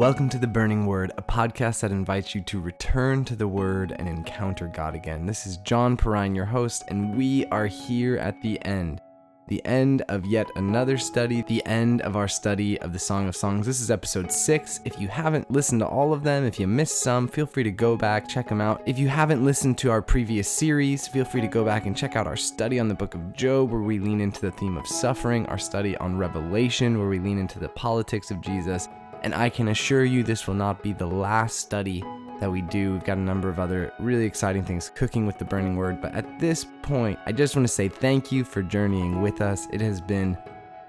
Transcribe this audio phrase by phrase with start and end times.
[0.00, 3.94] Welcome to The Burning Word, a podcast that invites you to return to the Word
[3.98, 5.26] and encounter God again.
[5.26, 9.02] This is John Perrine, your host, and we are here at the end.
[9.48, 13.36] The end of yet another study, the end of our study of the Song of
[13.36, 13.66] Songs.
[13.66, 14.80] This is episode six.
[14.86, 17.70] If you haven't listened to all of them, if you missed some, feel free to
[17.70, 18.80] go back, check them out.
[18.86, 22.16] If you haven't listened to our previous series, feel free to go back and check
[22.16, 24.86] out our study on the book of Job, where we lean into the theme of
[24.86, 28.88] suffering, our study on Revelation, where we lean into the politics of Jesus
[29.22, 32.02] and I can assure you this will not be the last study
[32.40, 32.92] that we do.
[32.92, 36.00] We've got a number of other really exciting things cooking with the burning word.
[36.00, 39.68] But at this point, I just want to say thank you for journeying with us.
[39.72, 40.38] It has been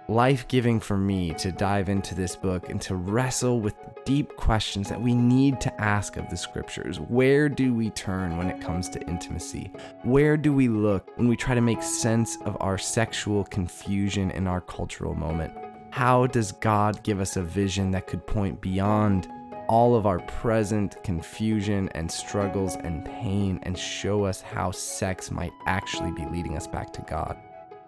[0.08, 4.90] life giving for me to dive into this book and to wrestle with deep questions
[4.90, 7.00] that we need to ask of the scriptures.
[7.00, 9.72] Where do we turn when it comes to intimacy?
[10.04, 14.48] Where do we look when we try to make sense of our sexual confusion in
[14.48, 15.54] our cultural moment?
[15.92, 19.30] How does God give us a vision that could point beyond
[19.68, 25.52] all of our present confusion and struggles and pain and show us how sex might
[25.66, 27.38] actually be leading us back to God?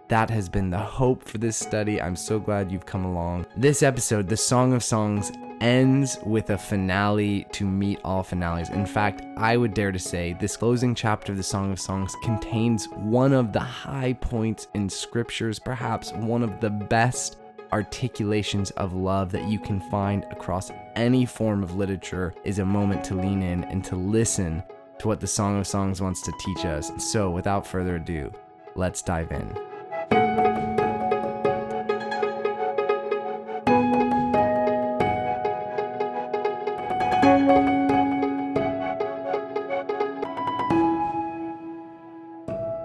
[0.09, 2.01] That has been the hope for this study.
[2.01, 3.45] I'm so glad you've come along.
[3.55, 8.69] This episode, The Song of Songs, ends with a finale to meet all finales.
[8.69, 12.13] In fact, I would dare to say this closing chapter of the Song of Songs
[12.21, 17.37] contains one of the high points in scriptures, perhaps one of the best
[17.73, 23.03] articulations of love that you can find across any form of literature is a moment
[23.03, 24.61] to lean in and to listen
[24.99, 26.91] to what the Song of Songs wants to teach us.
[27.11, 28.31] So, without further ado,
[28.75, 29.57] let's dive in.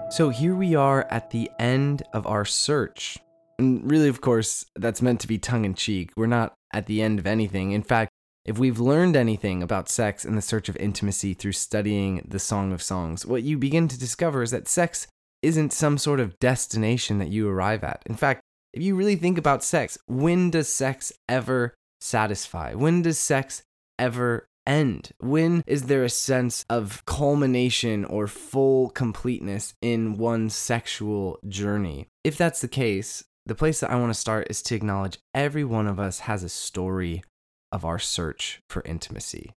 [0.09, 3.19] So here we are at the end of our search
[3.59, 6.11] and really, of course, that's meant to be tongue in cheek.
[6.15, 7.71] We're not at the end of anything.
[7.71, 8.11] In fact,
[8.45, 12.71] if we've learned anything about sex and the search of intimacy through studying the Song
[12.71, 15.07] of Songs, what you begin to discover is that sex
[15.41, 18.01] isn't some sort of destination that you arrive at.
[18.05, 18.41] In fact,
[18.73, 22.73] if you really think about sex, when does sex ever satisfy?
[22.73, 23.61] When does sex
[23.97, 25.11] ever end?
[25.19, 32.07] When is there a sense of culmination or full completeness in one's sexual journey?
[32.23, 35.63] If that's the case, the place that I want to start is to acknowledge every
[35.63, 37.23] one of us has a story
[37.71, 39.51] of our search for intimacy.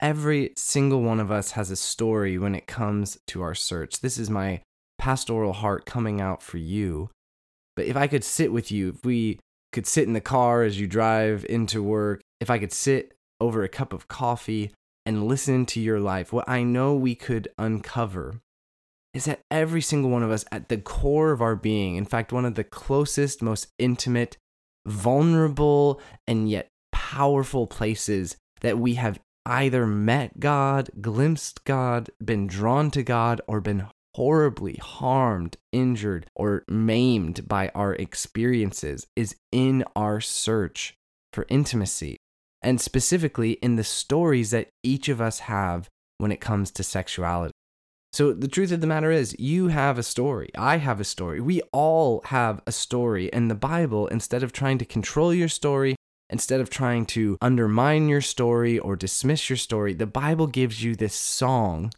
[0.00, 4.00] Every single one of us has a story when it comes to our search.
[4.00, 4.60] This is my
[4.98, 7.08] pastoral heart coming out for you.
[7.76, 9.40] But if I could sit with you, if we
[9.72, 13.62] could sit in the car as you drive into work, if I could sit over
[13.62, 14.70] a cup of coffee
[15.06, 18.40] and listen to your life, what I know we could uncover
[19.12, 22.32] is that every single one of us, at the core of our being, in fact,
[22.32, 24.36] one of the closest, most intimate,
[24.86, 32.90] vulnerable, and yet powerful places that we have either met God, glimpsed God, been drawn
[32.92, 40.20] to God, or been horribly harmed, injured, or maimed by our experiences is in our
[40.20, 40.94] search
[41.32, 42.16] for intimacy.
[42.62, 45.88] And specifically in the stories that each of us have
[46.18, 47.52] when it comes to sexuality.
[48.12, 50.50] So the truth of the matter is, you have a story.
[50.56, 51.40] I have a story.
[51.40, 53.32] We all have a story.
[53.32, 55.94] And the Bible, instead of trying to control your story,
[56.28, 60.96] instead of trying to undermine your story or dismiss your story, the Bible gives you
[60.96, 61.92] this song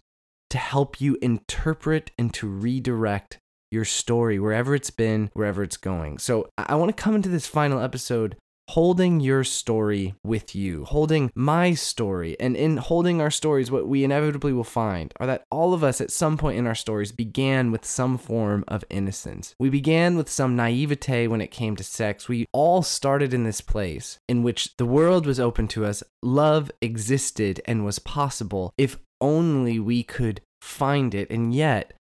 [0.50, 3.38] to help you interpret and to redirect
[3.70, 6.18] your story wherever it's been, wherever it's going.
[6.18, 8.36] So I want to come into this final episode
[8.70, 12.36] holding your story with you, holding my story.
[12.40, 16.00] And in holding our stories, what we inevitably will find are that all of us
[16.00, 19.54] at some point in our stories began with some form of innocence.
[19.58, 22.28] We began with some naivete when it came to sex.
[22.28, 26.70] We all started in this place in which the world was open to us, love
[26.80, 31.30] existed and was possible if only we could find it.
[31.30, 31.92] And yet,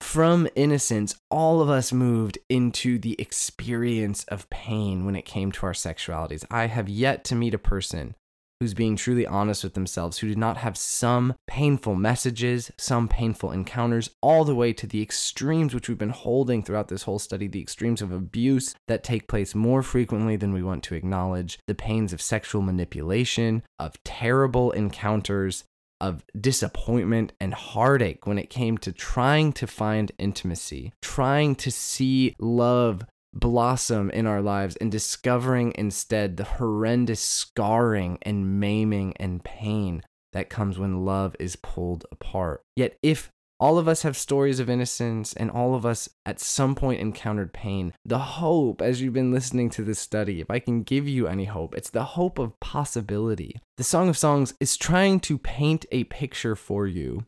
[0.00, 5.66] from innocence, all of us moved into the experience of pain when it came to
[5.66, 6.44] our sexualities.
[6.50, 8.14] I have yet to meet a person
[8.60, 13.52] who's being truly honest with themselves, who did not have some painful messages, some painful
[13.52, 17.46] encounters, all the way to the extremes which we've been holding throughout this whole study
[17.46, 21.74] the extremes of abuse that take place more frequently than we want to acknowledge, the
[21.74, 25.64] pains of sexual manipulation, of terrible encounters,
[26.00, 32.34] of disappointment and heartache when it came to trying to find intimacy, trying to see
[32.38, 33.04] love
[33.34, 40.02] blossom in our lives, and discovering instead the horrendous scarring and maiming and pain
[40.32, 42.62] that comes when love is pulled apart.
[42.76, 43.30] Yet, if
[43.60, 47.52] All of us have stories of innocence, and all of us at some point encountered
[47.52, 47.92] pain.
[48.04, 51.46] The hope, as you've been listening to this study, if I can give you any
[51.46, 53.60] hope, it's the hope of possibility.
[53.76, 57.24] The Song of Songs is trying to paint a picture for you,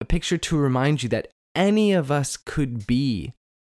[0.00, 3.34] a picture to remind you that any of us could be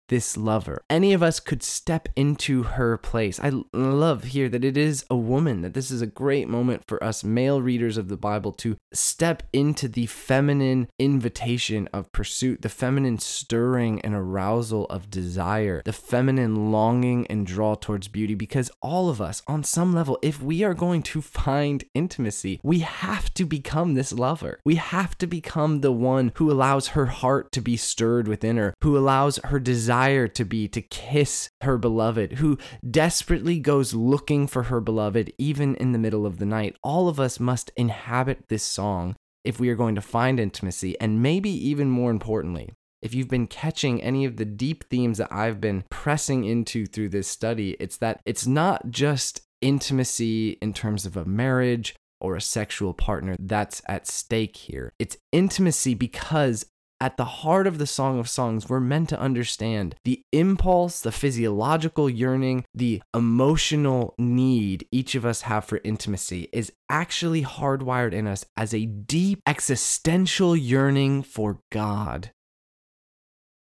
[0.08, 0.82] this lover.
[0.90, 3.40] Any of us could step into her place.
[3.40, 7.02] I love here that it is a woman, that this is a great moment for
[7.02, 12.68] us male readers of the Bible to step into the feminine invitation of pursuit, the
[12.68, 18.34] feminine stirring and arousal of desire, the feminine longing and draw towards beauty.
[18.34, 22.80] Because all of us, on some level, if we are going to find intimacy, we
[22.80, 24.60] have to become this lover.
[24.64, 28.74] We have to become the one who allows her heart to be stirred within her,
[28.82, 32.58] who allows her desire desire to be to kiss her beloved, who
[32.88, 36.76] desperately goes looking for her beloved even in the middle of the night.
[36.82, 39.14] All of us must inhabit this song
[39.44, 42.70] if we are going to find intimacy, and maybe even more importantly,
[43.02, 47.10] if you've been catching any of the deep themes that I've been pressing into through
[47.10, 52.40] this study, it's that it's not just intimacy in terms of a marriage or a
[52.40, 54.90] sexual partner that's at stake here.
[54.98, 56.64] It's intimacy because
[57.00, 61.12] at the heart of the Song of Songs, we're meant to understand the impulse, the
[61.12, 68.26] physiological yearning, the emotional need each of us have for intimacy is actually hardwired in
[68.26, 72.30] us as a deep existential yearning for God.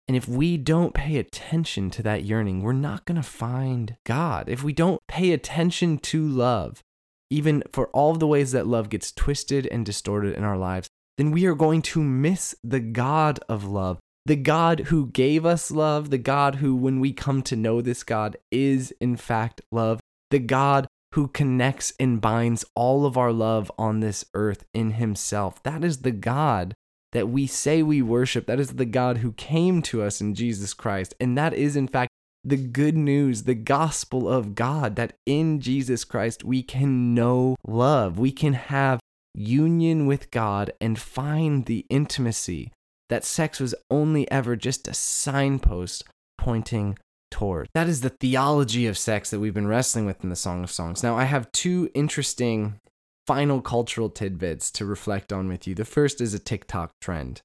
[0.09, 4.49] And if we don't pay attention to that yearning, we're not going to find God.
[4.49, 6.83] If we don't pay attention to love,
[7.29, 10.89] even for all of the ways that love gets twisted and distorted in our lives,
[11.19, 15.71] then we are going to miss the God of love, the God who gave us
[15.71, 20.01] love, the God who, when we come to know this God, is in fact love,
[20.31, 25.63] the God who connects and binds all of our love on this earth in himself.
[25.63, 26.75] That is the God
[27.13, 28.47] that we say we worship.
[28.47, 31.15] That is the God who came to us in Jesus Christ.
[31.19, 32.11] And that is, in fact,
[32.45, 38.19] the good news, the gospel of God, that in Jesus Christ we can know love.
[38.19, 39.01] We can have
[39.37, 42.73] union with God and find the intimacy
[43.09, 46.05] that sex was only ever just a signpost
[46.38, 46.99] pointing
[47.31, 47.69] toward.
[47.75, 50.71] That is the theology of sex that we've been wrestling with in the Song of
[50.71, 51.03] Songs.
[51.03, 52.81] Now, I have two interesting
[53.27, 55.75] final cultural tidbits to reflect on with you.
[55.75, 57.41] The first is a TikTok trend.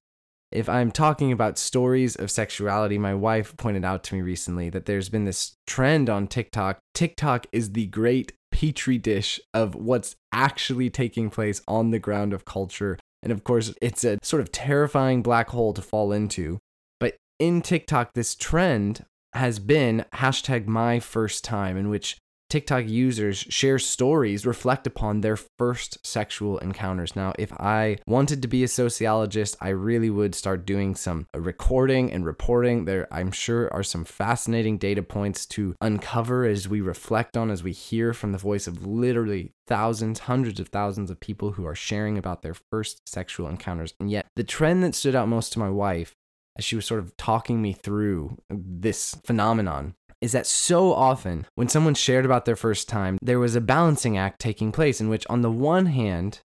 [0.52, 4.84] If I'm talking about stories of sexuality, my wife pointed out to me recently that
[4.84, 6.78] there's been this trend on TikTok.
[6.94, 12.44] TikTok is the great petri dish of what's actually taking place on the ground of
[12.44, 12.96] culture.
[13.20, 16.60] And of course, it's a sort of terrifying black hole to fall into.
[17.00, 22.18] But in TikTok, this trend has been hashtag my first time, in which
[22.52, 27.16] TikTok users share stories, reflect upon their first sexual encounters.
[27.16, 32.12] Now, if I wanted to be a sociologist, I really would start doing some recording
[32.12, 32.84] and reporting.
[32.84, 37.62] There, I'm sure, are some fascinating data points to uncover as we reflect on, as
[37.62, 41.74] we hear from the voice of literally thousands, hundreds of thousands of people who are
[41.74, 43.94] sharing about their first sexual encounters.
[43.98, 46.16] And yet, the trend that stood out most to my wife
[46.58, 51.68] as she was sort of talking me through this phenomenon is that so often when
[51.68, 55.26] someone shared about their first time, there was a balancing act taking place in which,
[55.28, 56.40] on the one hand,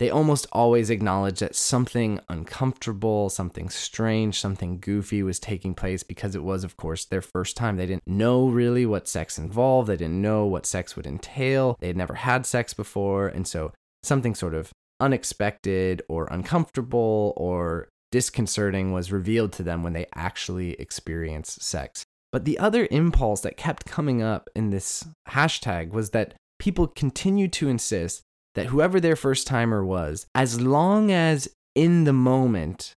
[0.00, 6.34] they almost always acknowledge that something uncomfortable, something strange, something goofy was taking place because
[6.34, 7.76] it was, of course, their first time.
[7.76, 11.86] They didn't know really what sex involved, they didn't know what sex would entail, they
[11.86, 13.28] had never had sex before.
[13.28, 19.92] And so something sort of unexpected or uncomfortable or disconcerting was revealed to them when
[19.92, 22.04] they actually experienced sex.
[22.32, 27.52] But the other impulse that kept coming up in this hashtag was that people continued
[27.54, 28.22] to insist
[28.54, 32.92] that whoever their first timer was, as long as in the moment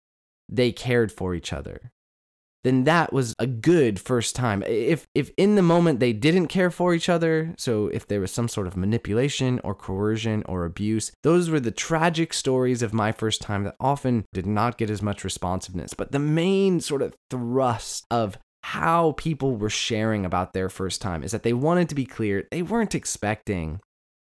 [0.48, 1.90] they cared for each other,
[2.64, 4.62] then that was a good first time.
[4.66, 8.32] If if in the moment they didn't care for each other, so if there was
[8.32, 13.12] some sort of manipulation or coercion or abuse, those were the tragic stories of my
[13.12, 15.92] first time that often did not get as much responsiveness.
[15.92, 21.22] But the main sort of thrust of how people were sharing about their first time
[21.22, 23.78] is that they wanted to be clear they weren't expecting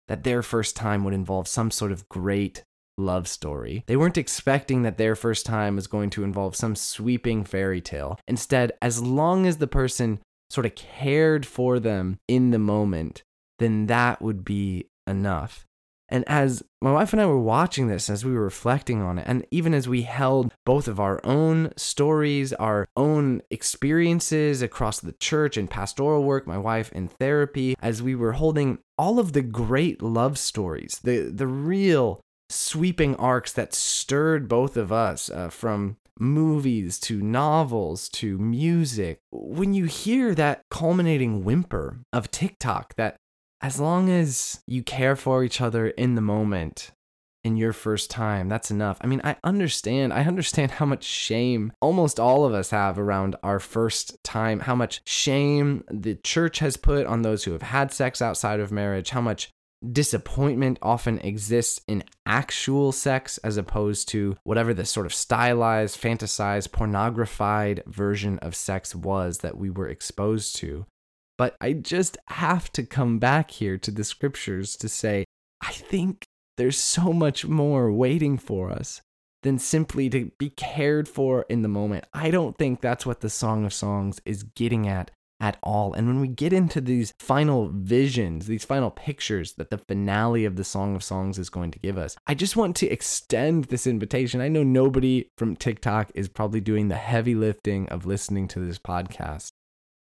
[0.10, 2.62] that their first time would involve some sort of great
[2.98, 3.86] love story.
[3.88, 8.20] They weren't expecting that their first time was going to involve some sweeping fairy tale.
[8.28, 10.20] Instead, as long as the person
[10.50, 13.24] sort of cared for them in the moment,
[13.60, 15.66] then that would be enough.
[16.14, 19.26] And as my wife and I were watching this, as we were reflecting on it,
[19.28, 25.14] and even as we held both of our own stories, our own experiences across the
[25.14, 29.42] church and pastoral work, my wife in therapy, as we were holding all of the
[29.42, 35.98] great love stories, the, the real sweeping arcs that stirred both of us uh, from
[36.20, 43.16] movies to novels to music, when you hear that culminating whimper of TikTok, that
[43.64, 46.92] as long as you care for each other in the moment,
[47.46, 48.50] in your first time.
[48.50, 48.98] That's enough.
[49.02, 50.14] I mean, I understand.
[50.14, 54.76] I understand how much shame almost all of us have around our first time, how
[54.76, 59.12] much shame the church has put on those who have had sex outside of marriage,
[59.12, 59.50] how much
[59.92, 66.72] disappointment often exists in actual sex as opposed to whatever the sort of stylized, fantasized,
[66.72, 70.86] pornographied version of sex was that we were exposed to.
[71.38, 75.26] But I just have to come back here to the scriptures to say,
[75.62, 76.26] I think
[76.58, 79.02] there's so much more waiting for us
[79.42, 82.06] than simply to be cared for in the moment.
[82.14, 85.94] I don't think that's what the Song of Songs is getting at at all.
[85.94, 90.56] And when we get into these final visions, these final pictures that the finale of
[90.56, 93.86] the Song of Songs is going to give us, I just want to extend this
[93.86, 94.40] invitation.
[94.40, 98.80] I know nobody from TikTok is probably doing the heavy lifting of listening to this
[98.80, 99.50] podcast.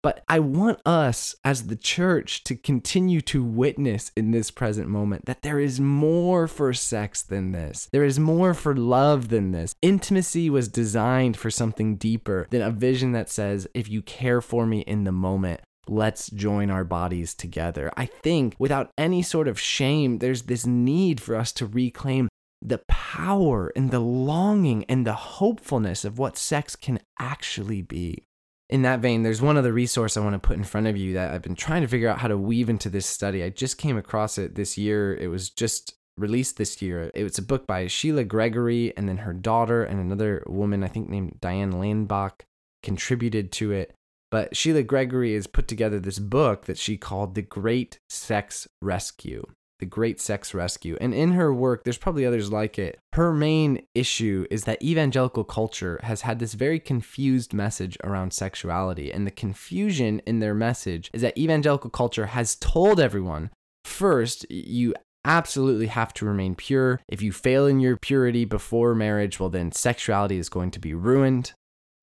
[0.03, 5.25] But I want us as the church to continue to witness in this present moment
[5.25, 7.87] that there is more for sex than this.
[7.93, 9.73] There is more for love than this.
[9.81, 14.65] Intimacy was designed for something deeper than a vision that says, if you care for
[14.65, 17.89] me in the moment, let's join our bodies together.
[17.95, 22.27] I think without any sort of shame, there's this need for us to reclaim
[22.61, 28.25] the power and the longing and the hopefulness of what sex can actually be
[28.73, 31.13] in that vein, there's one other resource I want to put in front of you
[31.13, 33.43] that I've been trying to figure out how to weave into this study.
[33.43, 35.13] I just came across it this year.
[35.13, 37.11] It was just released this year.
[37.13, 40.87] It was a book by Sheila Gregory and then her daughter and another woman, I
[40.87, 42.45] think named Diane Landbach,
[42.81, 43.93] contributed to it.
[44.31, 49.45] But Sheila Gregory has put together this book that she called The Great Sex Rescue
[49.79, 50.97] the Great Sex Rescue.
[51.01, 52.99] And in her work, there's probably others like it.
[53.13, 59.11] Her main issue is that evangelical culture has had this very confused message around sexuality.
[59.11, 63.49] And the confusion in their message is that evangelical culture has told everyone
[63.83, 64.93] first, you
[65.25, 66.99] absolutely have to remain pure.
[67.07, 70.93] If you fail in your purity before marriage, well, then sexuality is going to be
[70.93, 71.53] ruined.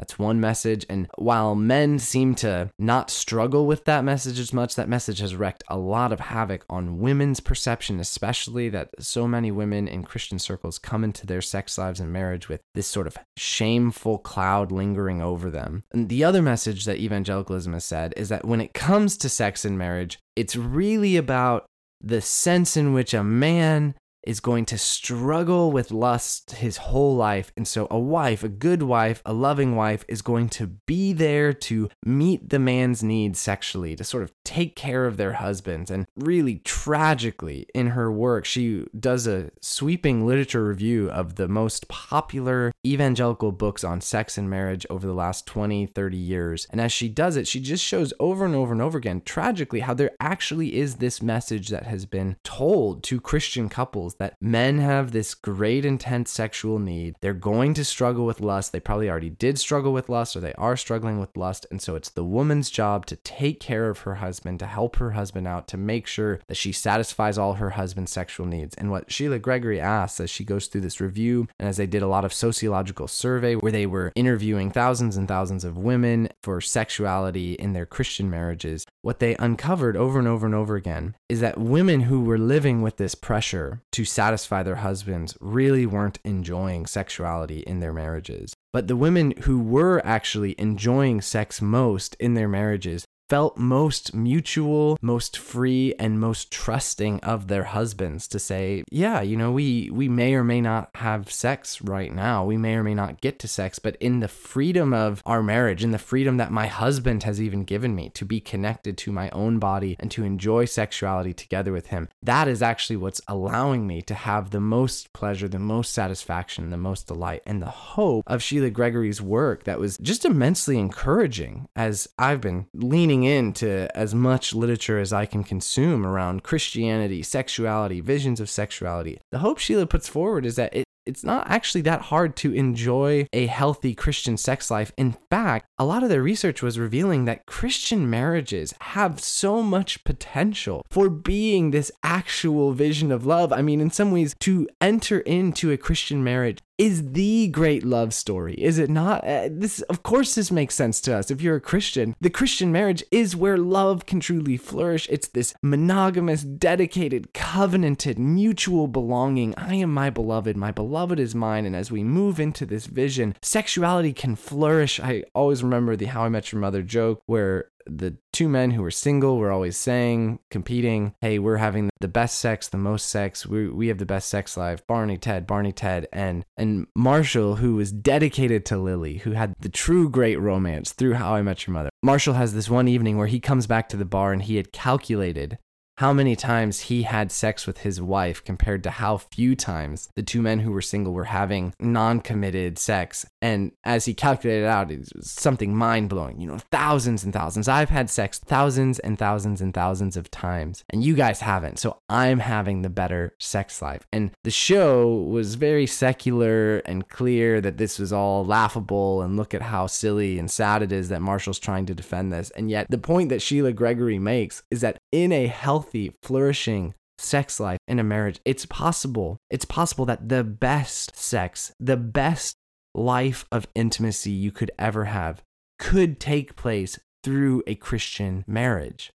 [0.00, 0.86] That's one message.
[0.88, 5.36] And while men seem to not struggle with that message as much, that message has
[5.36, 10.38] wreaked a lot of havoc on women's perception, especially that so many women in Christian
[10.38, 15.20] circles come into their sex lives and marriage with this sort of shameful cloud lingering
[15.20, 15.84] over them.
[15.92, 19.66] And the other message that evangelicalism has said is that when it comes to sex
[19.66, 21.66] and marriage, it's really about
[22.00, 27.52] the sense in which a man is going to struggle with lust his whole life.
[27.56, 31.52] And so, a wife, a good wife, a loving wife, is going to be there
[31.52, 35.90] to meet the man's needs sexually, to sort of take care of their husbands.
[35.90, 41.88] And really tragically, in her work, she does a sweeping literature review of the most
[41.88, 46.66] popular evangelical books on sex and marriage over the last 20, 30 years.
[46.70, 49.80] And as she does it, she just shows over and over and over again, tragically,
[49.80, 54.78] how there actually is this message that has been told to Christian couples that men
[54.78, 57.16] have this great intense sexual need.
[57.20, 58.72] They're going to struggle with lust.
[58.72, 61.66] They probably already did struggle with lust or they are struggling with lust.
[61.70, 65.12] And so it's the woman's job to take care of her husband, to help her
[65.12, 68.74] husband out, to make sure that she satisfies all her husband's sexual needs.
[68.76, 72.02] And what Sheila Gregory asks as she goes through this review and as they did
[72.02, 76.60] a lot of sociological survey where they were interviewing thousands and thousands of women for
[76.60, 81.40] sexuality in their Christian marriages, what they uncovered over and over and over again is
[81.40, 86.86] that women who were living with this pressure to satisfy their husbands really weren't enjoying
[86.86, 88.54] sexuality in their marriages.
[88.72, 94.98] But the women who were actually enjoying sex most in their marriages felt most mutual,
[95.00, 100.08] most free, and most trusting of their husbands to say, yeah, you know, we we
[100.08, 102.44] may or may not have sex right now.
[102.44, 105.84] We may or may not get to sex, but in the freedom of our marriage,
[105.84, 109.30] in the freedom that my husband has even given me to be connected to my
[109.30, 114.02] own body and to enjoy sexuality together with him, that is actually what's allowing me
[114.02, 118.42] to have the most pleasure, the most satisfaction, the most delight, and the hope of
[118.42, 124.54] Sheila Gregory's work that was just immensely encouraging as I've been leaning into as much
[124.54, 129.18] literature as I can consume around Christianity, sexuality, visions of sexuality.
[129.30, 133.26] The hope Sheila puts forward is that it it's not actually that hard to enjoy
[133.32, 134.92] a healthy Christian sex life.
[134.96, 140.04] In fact, a lot of their research was revealing that Christian marriages have so much
[140.04, 143.52] potential for being this actual vision of love.
[143.52, 148.14] I mean, in some ways, to enter into a Christian marriage is the great love
[148.14, 149.22] story, is it not?
[149.22, 151.30] Uh, this, of course, this makes sense to us.
[151.30, 155.06] If you're a Christian, the Christian marriage is where love can truly flourish.
[155.10, 159.54] It's this monogamous, dedicated, covenanted, mutual belonging.
[159.58, 161.66] I am my beloved, my beloved is mine.
[161.66, 164.98] And as we move into this vision, sexuality can flourish.
[164.98, 167.66] I always remember the How I Met Your Mother joke where
[167.96, 172.38] the two men who were single were always saying, competing, hey, we're having the best
[172.38, 174.86] sex, the most sex, we, we have the best sex life.
[174.86, 179.68] Barney, Ted, Barney, Ted, and and Marshall, who was dedicated to Lily, who had the
[179.68, 181.90] true great romance through How I Met Your Mother.
[182.02, 184.72] Marshall has this one evening where he comes back to the bar and he had
[184.72, 185.58] calculated
[186.00, 190.22] how many times he had sex with his wife compared to how few times the
[190.22, 193.26] two men who were single were having non committed sex.
[193.42, 196.40] And as he calculated out, it was something mind blowing.
[196.40, 197.68] You know, thousands and thousands.
[197.68, 201.78] I've had sex thousands and thousands and thousands of times, and you guys haven't.
[201.78, 204.06] So I'm having the better sex life.
[204.10, 209.52] And the show was very secular and clear that this was all laughable and look
[209.52, 212.48] at how silly and sad it is that Marshall's trying to defend this.
[212.52, 217.60] And yet, the point that Sheila Gregory makes is that in a healthy flourishing sex
[217.60, 219.36] life in a marriage, it's possible.
[219.50, 222.56] It's possible that the best sex, the best
[222.94, 225.42] life of intimacy you could ever have
[225.78, 229.10] could take place through a Christian marriage.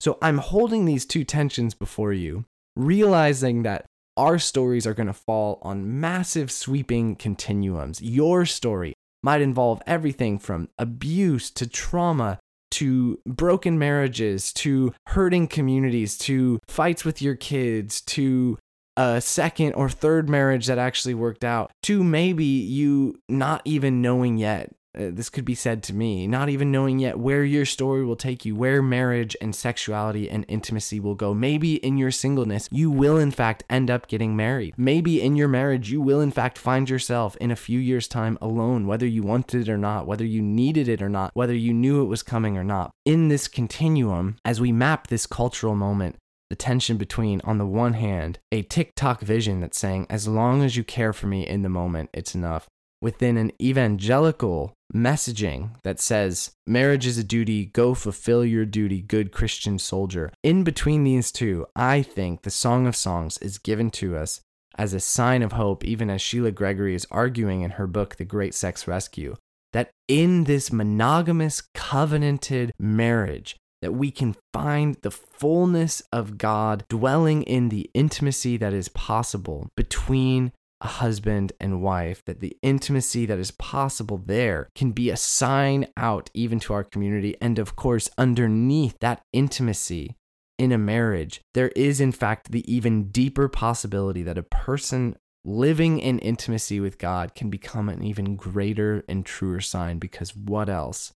[0.00, 2.44] So I'm holding these two tensions before you,
[2.76, 3.86] realizing that
[4.16, 8.00] our stories are going to fall on massive sweeping continuums.
[8.00, 12.38] Your story might involve everything from abuse to trauma
[12.72, 18.58] to broken marriages, to hurting communities, to fights with your kids, to
[18.96, 24.36] a second or third marriage that actually worked out, to maybe you not even knowing
[24.38, 28.04] yet uh, this could be said to me, not even knowing yet where your story
[28.04, 31.34] will take you, where marriage and sexuality and intimacy will go.
[31.34, 34.74] Maybe in your singleness, you will in fact end up getting married.
[34.76, 38.38] Maybe in your marriage, you will in fact find yourself in a few years' time
[38.40, 41.74] alone, whether you wanted it or not, whether you needed it or not, whether you
[41.74, 42.90] knew it was coming or not.
[43.04, 46.16] In this continuum, as we map this cultural moment,
[46.50, 50.76] the tension between, on the one hand, a TikTok vision that's saying, as long as
[50.76, 52.66] you care for me in the moment, it's enough,
[53.00, 59.32] within an evangelical messaging that says, marriage is a duty, go fulfill your duty, good
[59.32, 60.32] Christian soldier.
[60.42, 64.40] In between these two, I think the Song of Songs is given to us
[64.76, 68.24] as a sign of hope, even as Sheila Gregory is arguing in her book, The
[68.24, 69.36] Great Sex Rescue,
[69.72, 77.42] that in this monogamous, covenanted marriage, that we can find the fullness of God dwelling
[77.42, 80.52] in the intimacy that is possible between
[80.86, 86.30] husband and wife, that the intimacy that is possible there can be a sign out
[86.34, 87.36] even to our community.
[87.40, 90.16] And of course, underneath that intimacy
[90.58, 95.98] in a marriage, there is in fact the even deeper possibility that a person living
[95.98, 101.12] in intimacy with God can become an even greater and truer sign because what else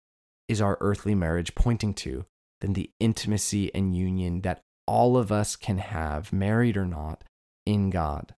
[0.49, 2.27] is our earthly marriage pointing to
[2.61, 7.23] than the intimacy and union that all of us can have, married or not,
[7.65, 8.35] in God?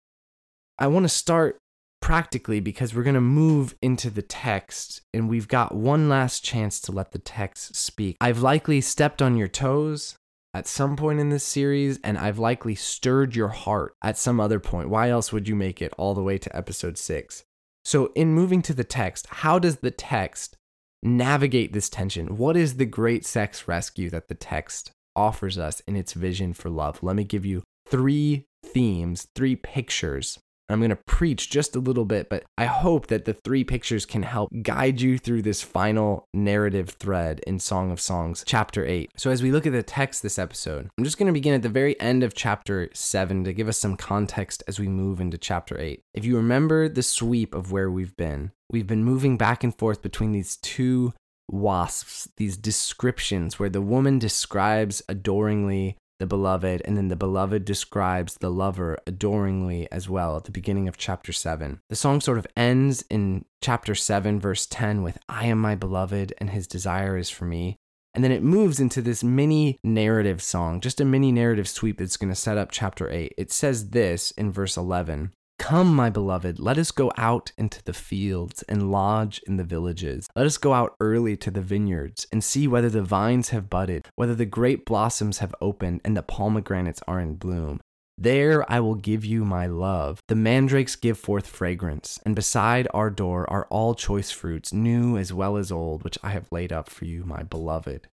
[0.80, 1.58] I want to start
[2.00, 6.80] practically because we're going to move into the text and we've got one last chance
[6.80, 8.16] to let the text speak.
[8.18, 10.16] I've likely stepped on your toes
[10.54, 14.58] at some point in this series and I've likely stirred your heart at some other
[14.58, 14.88] point.
[14.88, 17.44] Why else would you make it all the way to episode 6?
[17.84, 20.56] So, in moving to the text, how does the text
[21.02, 22.38] navigate this tension?
[22.38, 26.70] What is the great sex rescue that the text offers us in its vision for
[26.70, 27.02] love?
[27.02, 30.38] Let me give you three themes, three pictures
[30.70, 34.06] I'm going to preach just a little bit, but I hope that the three pictures
[34.06, 39.10] can help guide you through this final narrative thread in Song of Songs, chapter 8.
[39.16, 41.62] So, as we look at the text this episode, I'm just going to begin at
[41.62, 45.38] the very end of chapter 7 to give us some context as we move into
[45.38, 46.00] chapter 8.
[46.14, 50.02] If you remember the sweep of where we've been, we've been moving back and forth
[50.02, 51.12] between these two
[51.50, 58.34] wasfs, these descriptions where the woman describes adoringly the beloved, and then the beloved describes
[58.34, 61.80] the lover adoringly as well at the beginning of chapter 7.
[61.88, 66.32] The song sort of ends in chapter 7, verse 10 with, I am my beloved,
[66.38, 67.76] and his desire is for me.
[68.14, 72.16] And then it moves into this mini narrative song, just a mini narrative sweep that's
[72.16, 73.34] going to set up chapter 8.
[73.36, 77.92] It says this in verse 11 Come, my beloved, let us go out into the
[77.92, 80.26] fields and lodge in the villages.
[80.34, 84.08] Let us go out early to the vineyards and see whether the vines have budded,
[84.16, 87.78] whether the grape blossoms have opened, and the pomegranates are in bloom.
[88.16, 90.20] There I will give you my love.
[90.28, 95.32] The mandrakes give forth fragrance, and beside our door are all choice fruits, new as
[95.32, 98.08] well as old, which I have laid up for you, my beloved.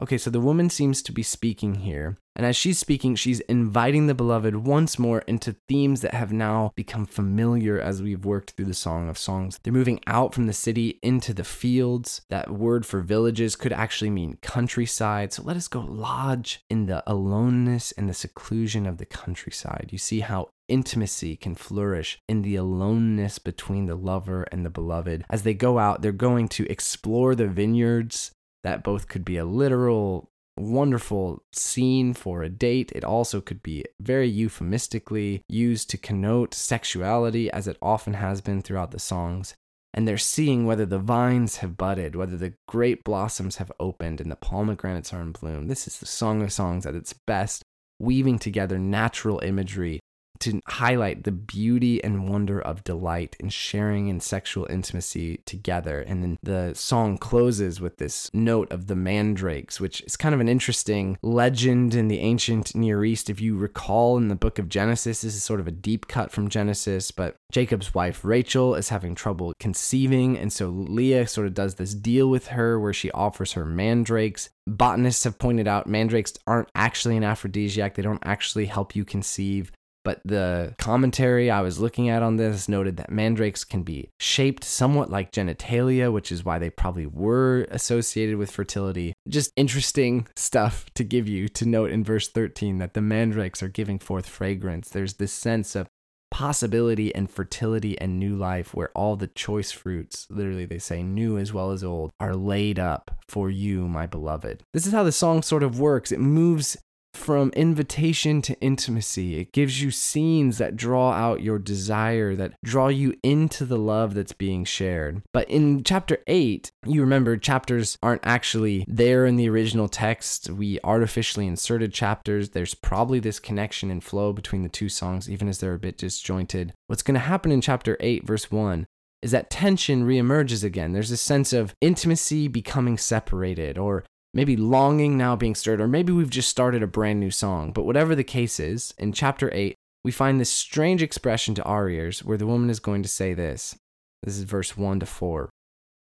[0.00, 2.18] Okay, so the woman seems to be speaking here.
[2.34, 6.72] And as she's speaking, she's inviting the beloved once more into themes that have now
[6.76, 9.58] become familiar as we've worked through the Song of Songs.
[9.62, 12.20] They're moving out from the city into the fields.
[12.28, 15.32] That word for villages could actually mean countryside.
[15.32, 19.88] So let us go lodge in the aloneness and the seclusion of the countryside.
[19.92, 25.24] You see how intimacy can flourish in the aloneness between the lover and the beloved.
[25.30, 28.32] As they go out, they're going to explore the vineyards
[28.64, 32.92] that both could be a literal wonderful scene for a date.
[32.94, 38.62] It also could be very euphemistically used to connote sexuality, as it often has been
[38.62, 39.54] throughout the songs.
[39.94, 44.30] And they're seeing whether the vines have budded, whether the grape blossoms have opened, and
[44.30, 45.68] the pomegranates are in bloom.
[45.68, 47.62] This is the Song of Songs at its best,
[47.98, 50.00] weaving together natural imagery
[50.40, 56.00] to highlight the beauty and wonder of delight in sharing in sexual intimacy together.
[56.00, 60.40] And then the song closes with this note of the mandrakes, which is kind of
[60.40, 63.30] an interesting legend in the ancient Near East.
[63.30, 66.30] If you recall in the book of Genesis, this is sort of a deep cut
[66.30, 70.36] from Genesis, but Jacob's wife Rachel is having trouble conceiving.
[70.36, 74.50] And so Leah sort of does this deal with her where she offers her mandrakes.
[74.66, 79.70] Botanists have pointed out mandrakes aren't actually an aphrodisiac, they don't actually help you conceive.
[80.06, 84.62] But the commentary I was looking at on this noted that mandrakes can be shaped
[84.62, 89.14] somewhat like genitalia, which is why they probably were associated with fertility.
[89.28, 93.68] Just interesting stuff to give you to note in verse 13 that the mandrakes are
[93.68, 94.90] giving forth fragrance.
[94.90, 95.88] There's this sense of
[96.30, 101.38] possibility and fertility and new life where all the choice fruits, literally they say new
[101.38, 104.62] as well as old, are laid up for you, my beloved.
[104.72, 106.12] This is how the song sort of works.
[106.12, 106.76] It moves
[107.16, 109.38] from invitation to intimacy.
[109.38, 114.14] It gives you scenes that draw out your desire, that draw you into the love
[114.14, 115.22] that's being shared.
[115.32, 120.50] But in chapter 8, you remember chapters aren't actually there in the original text.
[120.50, 122.50] We artificially inserted chapters.
[122.50, 125.98] There's probably this connection and flow between the two songs, even as they're a bit
[125.98, 126.72] disjointed.
[126.86, 128.86] What's going to happen in chapter 8, verse 1,
[129.22, 130.92] is that tension reemerges again.
[130.92, 134.04] There's a sense of intimacy becoming separated or
[134.36, 137.72] maybe longing now being stirred, or maybe we've just started a brand new song.
[137.72, 141.88] But whatever the case is, in chapter 8, we find this strange expression to our
[141.88, 143.74] ears where the woman is going to say this.
[144.22, 145.48] This is verse 1 to 4.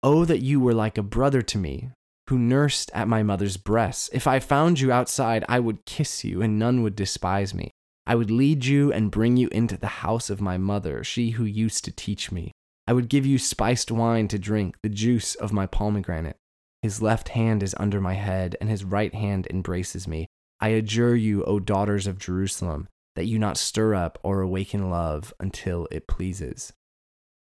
[0.01, 1.91] Oh, that you were like a brother to me,
[2.27, 4.09] who nursed at my mother's breasts.
[4.11, 7.69] If I found you outside, I would kiss you, and none would despise me.
[8.07, 11.43] I would lead you and bring you into the house of my mother, she who
[11.43, 12.51] used to teach me.
[12.87, 16.37] I would give you spiced wine to drink, the juice of my pomegranate.
[16.85, 20.27] His left hand is under my head, and his right hand embraces me.
[20.59, 25.33] I adjure you, O daughters of Jerusalem, that you not stir up or awaken love
[25.39, 26.73] until it pleases.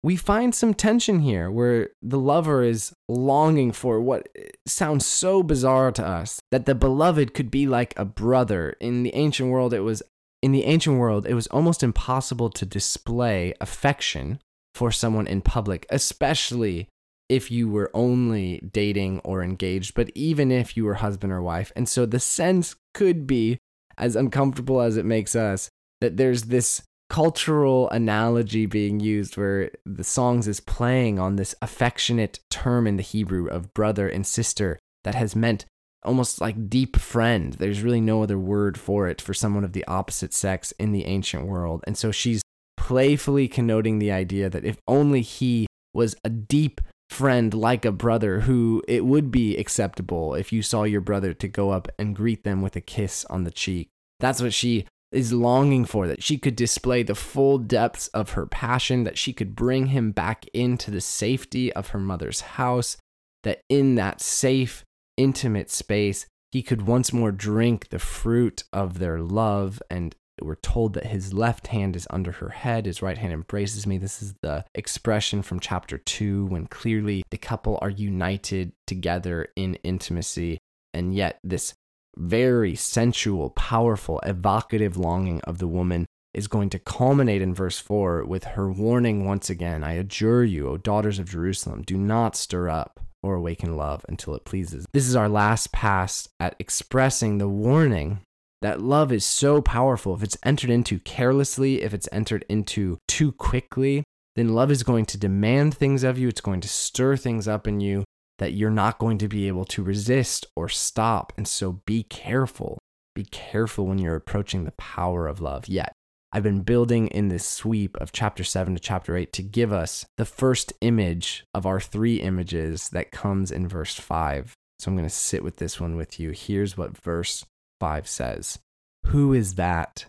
[0.03, 4.29] We find some tension here where the lover is longing for what
[4.67, 8.75] sounds so bizarre to us that the beloved could be like a brother.
[8.79, 10.03] In the ancient world, it was
[10.43, 14.39] in the ancient world, it was almost impossible to display affection
[14.75, 16.89] for someone in public, especially
[17.29, 21.71] if you were only dating or engaged, but even if you were husband or wife.
[21.75, 23.57] And so the sense could be,
[23.97, 25.69] as uncomfortable as it makes us,
[26.01, 32.39] that there's this cultural analogy being used where the songs is playing on this affectionate
[32.49, 35.65] term in the Hebrew of brother and sister that has meant
[36.03, 37.53] almost like deep friend.
[37.53, 41.05] There's really no other word for it for someone of the opposite sex in the
[41.05, 41.83] ancient world.
[41.87, 42.41] And so she's
[42.77, 48.41] playfully connoting the idea that if only he was a deep friend like a brother
[48.41, 52.43] who it would be acceptable if you saw your brother to go up and greet
[52.43, 53.89] them with a kiss on the cheek.
[54.19, 58.45] That's what she is longing for that she could display the full depths of her
[58.45, 62.97] passion, that she could bring him back into the safety of her mother's house,
[63.43, 64.83] that in that safe,
[65.15, 70.93] intimate space, he could once more drink the fruit of their love and we're told
[70.93, 73.97] that his left hand is under her head, his right hand embraces me.
[73.97, 79.75] This is the expression from chapter 2 when clearly the couple are united together in
[79.75, 80.57] intimacy,
[80.93, 81.73] and yet this
[82.17, 88.25] very sensual, powerful, evocative longing of the woman is going to culminate in verse 4
[88.25, 92.69] with her warning once again I adjure you, O daughters of Jerusalem, do not stir
[92.69, 94.85] up or awaken love until it pleases.
[94.93, 98.19] This is our last pass at expressing the warning
[98.65, 100.15] that love is so powerful.
[100.15, 104.03] If it's entered into carelessly, if it's entered into too quickly,
[104.35, 106.27] then love is going to demand things of you.
[106.29, 108.03] It's going to stir things up in you
[108.39, 111.31] that you're not going to be able to resist or stop.
[111.37, 112.79] And so be careful.
[113.13, 115.67] Be careful when you're approaching the power of love.
[115.67, 115.91] Yet,
[116.33, 120.07] I've been building in this sweep of chapter 7 to chapter 8 to give us
[120.17, 124.55] the first image of our three images that comes in verse 5.
[124.79, 126.31] So I'm going to sit with this one with you.
[126.31, 127.45] Here's what verse
[127.79, 128.59] 5 says
[129.07, 130.05] Who is that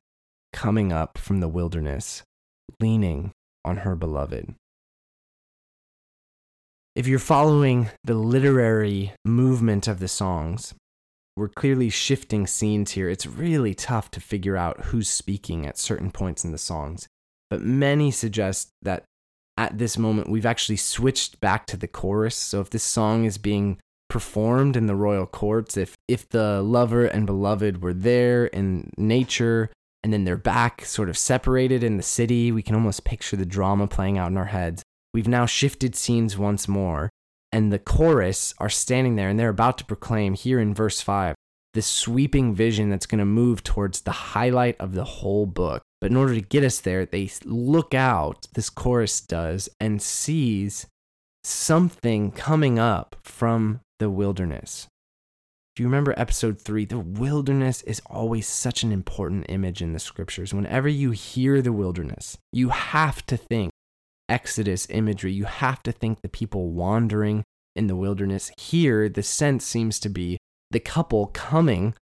[0.52, 2.22] coming up from the wilderness,
[2.80, 3.32] leaning
[3.64, 4.54] on her beloved?
[6.94, 10.74] If you're following the literary movement of the songs,
[11.36, 13.10] we're clearly shifting scenes here.
[13.10, 17.06] It's really tough to figure out who's speaking at certain points in the songs.
[17.50, 19.04] But many suggest that
[19.58, 22.34] at this moment we've actually switched back to the chorus.
[22.34, 27.06] So if this song is being performed in the royal courts, if if the lover
[27.06, 29.70] and beloved were there in nature
[30.02, 33.46] and then they're back sort of separated in the city, we can almost picture the
[33.46, 34.82] drama playing out in our heads.
[35.12, 37.10] We've now shifted scenes once more,
[37.50, 41.34] and the chorus are standing there and they're about to proclaim here in verse 5
[41.76, 45.82] this sweeping vision that's going to move towards the highlight of the whole book.
[46.00, 50.86] But in order to get us there, they look out, this chorus does, and sees
[51.44, 54.88] something coming up from the wilderness.
[55.74, 56.86] Do you remember episode three?
[56.86, 60.54] The wilderness is always such an important image in the scriptures.
[60.54, 63.70] Whenever you hear the wilderness, you have to think
[64.28, 65.32] Exodus imagery.
[65.32, 68.50] You have to think the people wandering in the wilderness.
[68.58, 70.38] Here, the sense seems to be
[70.70, 71.94] the couple coming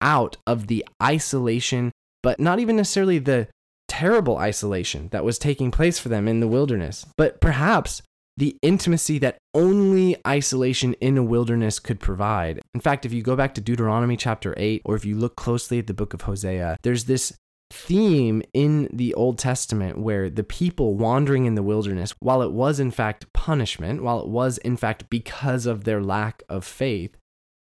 [0.00, 3.48] out of the isolation, but not even necessarily the
[3.86, 8.02] terrible isolation that was taking place for them in the wilderness, but perhaps
[8.36, 12.60] the intimacy that only isolation in a wilderness could provide.
[12.74, 15.78] In fact, if you go back to Deuteronomy chapter 8, or if you look closely
[15.78, 17.32] at the book of Hosea, there's this
[17.70, 22.80] theme in the Old Testament where the people wandering in the wilderness, while it was
[22.80, 27.16] in fact punishment, while it was in fact because of their lack of faith,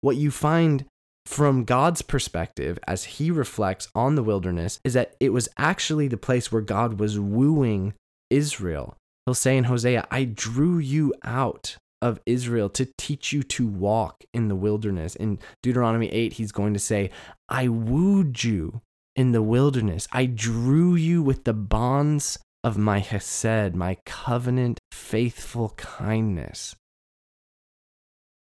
[0.02, 0.86] what you find
[1.26, 6.17] from God's perspective as he reflects on the wilderness is that it was actually the
[6.17, 7.93] place where God was wooing
[8.30, 8.96] Israel.
[9.28, 14.24] He'll say in Hosea, I drew you out of Israel to teach you to walk
[14.34, 15.18] in the wilderness.
[15.18, 17.10] In Deuteronomy 8, he's going to say,
[17.50, 18.80] I wooed you
[19.18, 20.08] in the wilderness.
[20.13, 26.78] I drew you with the bonds of my hesed, my covenant, faithful kindness.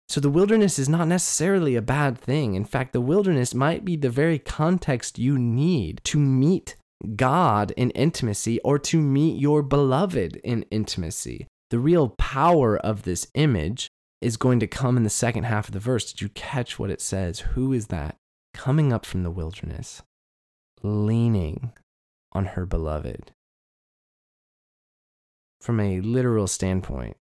[0.08, 2.54] So the wilderness is not necessarily a bad thing.
[2.54, 6.76] In fact, the wilderness might be the very context you need to meet
[7.14, 11.46] God in intimacy or to meet your beloved in intimacy.
[11.70, 13.88] The real power of this image
[14.20, 16.10] is going to come in the second half of the verse.
[16.10, 17.40] Did you catch what it says?
[17.40, 18.16] Who is that
[18.54, 20.02] coming up from the wilderness?
[20.82, 21.72] leaning
[22.32, 23.32] on her beloved.
[25.60, 27.16] From a literal standpoint,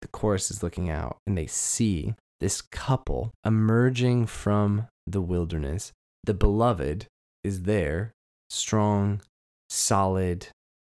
[0.00, 5.92] the chorus is looking out and they see this couple emerging from the wilderness.
[6.24, 7.06] The beloved
[7.44, 8.12] is there,
[8.50, 9.22] strong,
[9.68, 10.48] solid,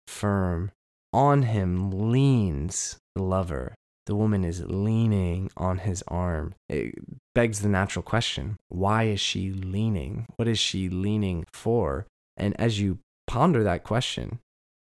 [0.07, 0.71] firm.
[1.13, 3.75] On him leans the lover.
[4.05, 6.55] The woman is leaning on his arm.
[6.67, 6.95] It
[7.33, 10.25] begs the natural question why is she leaning?
[10.35, 12.05] What is she leaning for?
[12.35, 14.39] And as you ponder that question,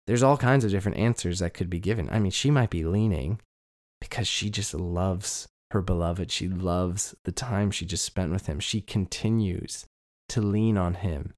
[0.07, 2.09] there's all kinds of different answers that could be given.
[2.11, 3.41] I mean, she might be leaning
[4.01, 6.31] because she just loves her beloved.
[6.31, 8.61] She loves the time she just spent with him.
[8.61, 9.87] She continues
[10.29, 11.35] to lean on him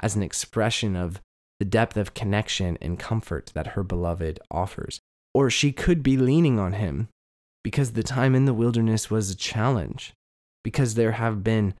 [0.00, 1.20] as an expression of
[1.58, 5.00] the depth of connection and comfort that her beloved offers.
[5.34, 7.08] Or she could be leaning on him
[7.62, 10.12] because the time in the wilderness was a challenge,
[10.64, 11.74] because there have been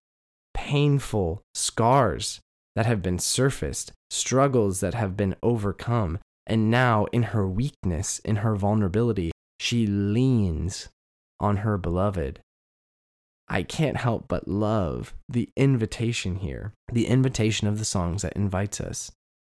[0.54, 2.40] painful scars
[2.76, 6.18] that have been surfaced, struggles that have been overcome.
[6.46, 10.88] And now, in her weakness, in her vulnerability, she leans
[11.38, 12.40] on her beloved.
[13.52, 18.80] I can't help but love the invitation here, the invitation of the songs that invites
[18.80, 19.10] us.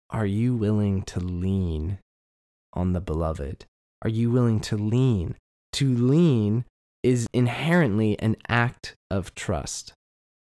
[0.10, 2.00] Are you willing to lean
[2.74, 3.64] on the beloved?
[4.02, 5.36] Are you willing to lean?
[5.74, 6.66] To lean
[7.04, 9.94] is inherently an act of trust.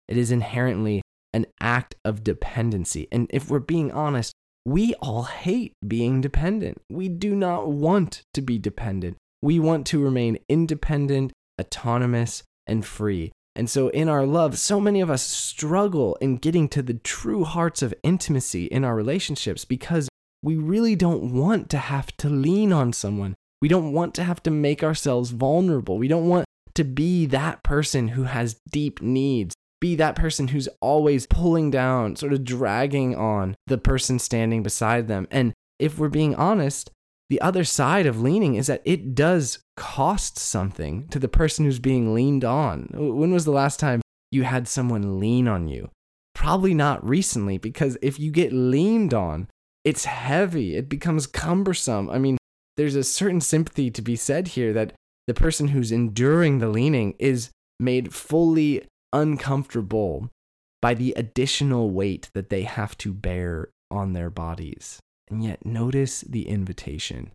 [0.08, 1.02] It is inherently
[1.34, 3.06] an act of dependency.
[3.12, 4.32] And if we're being honest,
[4.64, 6.80] we all hate being dependent.
[6.90, 9.18] We do not want to be dependent.
[9.42, 13.32] We want to remain independent, autonomous, and free.
[13.54, 17.44] And so, in our love, so many of us struggle in getting to the true
[17.44, 20.08] hearts of intimacy in our relationships because
[20.42, 23.34] we really don't want to have to lean on someone.
[23.60, 25.98] We don't want to have to make ourselves vulnerable.
[25.98, 30.68] We don't want to be that person who has deep needs, be that person who's
[30.80, 35.28] always pulling down, sort of dragging on the person standing beside them.
[35.30, 36.90] And if we're being honest,
[37.28, 41.80] the other side of leaning is that it does cost something to the person who's
[41.80, 42.88] being leaned on.
[42.94, 45.90] When was the last time you had someone lean on you?
[46.36, 49.48] Probably not recently, because if you get leaned on,
[49.84, 52.08] it's heavy, it becomes cumbersome.
[52.10, 52.38] I mean,
[52.76, 54.92] there's a certain sympathy to be said here that
[55.26, 60.30] the person who's enduring the leaning is made fully uncomfortable
[60.80, 65.00] by the additional weight that they have to bear on their bodies.
[65.28, 67.32] And yet, notice the invitation.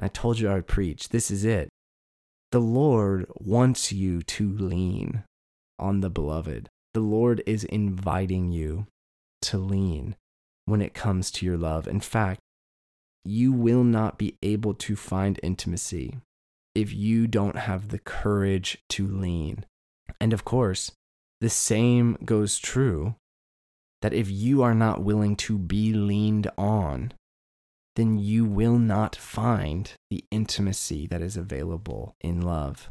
[0.00, 1.10] I told you I would preach.
[1.10, 1.68] This is it.
[2.52, 5.24] The Lord wants you to lean
[5.78, 6.68] on the beloved.
[6.94, 8.86] The Lord is inviting you
[9.42, 10.16] to lean
[10.64, 11.86] when it comes to your love.
[11.86, 12.40] In fact,
[13.24, 16.18] you will not be able to find intimacy
[16.74, 19.64] if you don't have the courage to lean.
[20.20, 20.92] And of course,
[21.40, 23.14] the same goes true
[24.02, 27.12] that if you are not willing to be leaned on,
[27.96, 32.90] then you will not find the intimacy that is available in love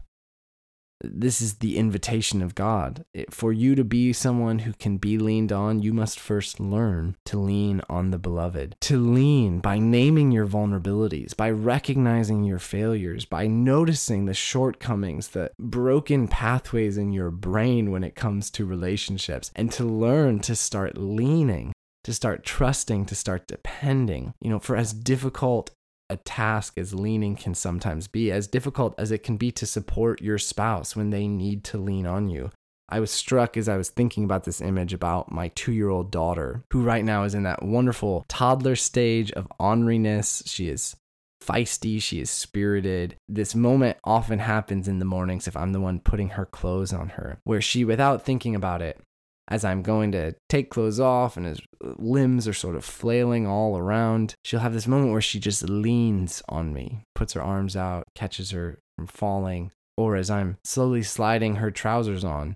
[1.02, 3.06] this is the invitation of God.
[3.30, 7.38] For you to be someone who can be leaned on, you must first learn to
[7.38, 8.76] lean on the beloved.
[8.82, 15.52] To lean by naming your vulnerabilities, by recognizing your failures, by noticing the shortcomings, the
[15.58, 20.98] broken pathways in your brain when it comes to relationships, and to learn to start
[20.98, 21.72] leaning
[22.10, 24.34] to start trusting, to start depending.
[24.42, 25.70] You know, for as difficult
[26.10, 30.20] a task as leaning can sometimes be, as difficult as it can be to support
[30.20, 32.50] your spouse when they need to lean on you.
[32.90, 36.10] I was struck as I was thinking about this image about my two year old
[36.10, 40.42] daughter, who right now is in that wonderful toddler stage of orneriness.
[40.48, 40.96] She is
[41.44, 43.18] feisty, she is spirited.
[43.28, 47.10] This moment often happens in the mornings if I'm the one putting her clothes on
[47.10, 49.00] her, where she, without thinking about it,
[49.50, 53.78] as I'm going to take clothes off and his limbs are sort of flailing all
[53.78, 58.04] around, she'll have this moment where she just leans on me, puts her arms out,
[58.16, 59.72] catches her from falling.
[59.98, 62.56] Or as I'm slowly sliding her trousers on,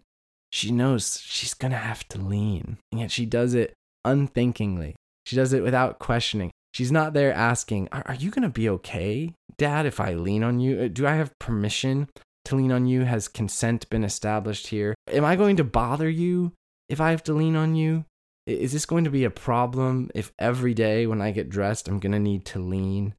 [0.52, 2.78] she knows she's gonna have to lean.
[2.92, 3.74] And yet she does it
[4.06, 4.96] unthinkingly.
[5.26, 6.52] She does it without questioning.
[6.74, 10.82] She's not there asking, Are, you gonna be okay, Dad, if I lean on you?
[10.82, 12.08] Uh, do I have permission
[12.46, 13.02] to lean on you?
[13.04, 14.96] Has consent been established here?
[15.12, 16.54] Am I going to bother you
[16.94, 18.06] if I have to lean on you?
[18.46, 22.00] Is this going to be a problem if every day when I get dressed, I'm
[22.00, 23.16] going to need to lean?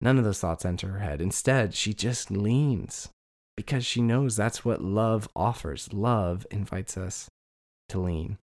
[0.00, 1.20] None of those thoughts enter her head.
[1.20, 3.08] Instead, she just leans
[3.56, 5.92] because she knows that's what love offers.
[5.92, 7.28] Love invites us
[7.88, 8.38] to lean.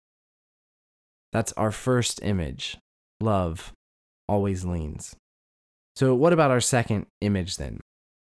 [1.32, 2.78] That's our first image.
[3.22, 3.72] Love
[4.28, 5.16] always leans.
[5.96, 7.80] So, what about our second image then?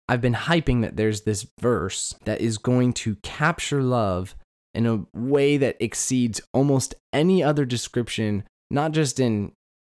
[0.07, 4.35] I've been hyping that there's this verse that is going to capture love
[4.77, 9.51] in a way that exceeds almost any other description, not just in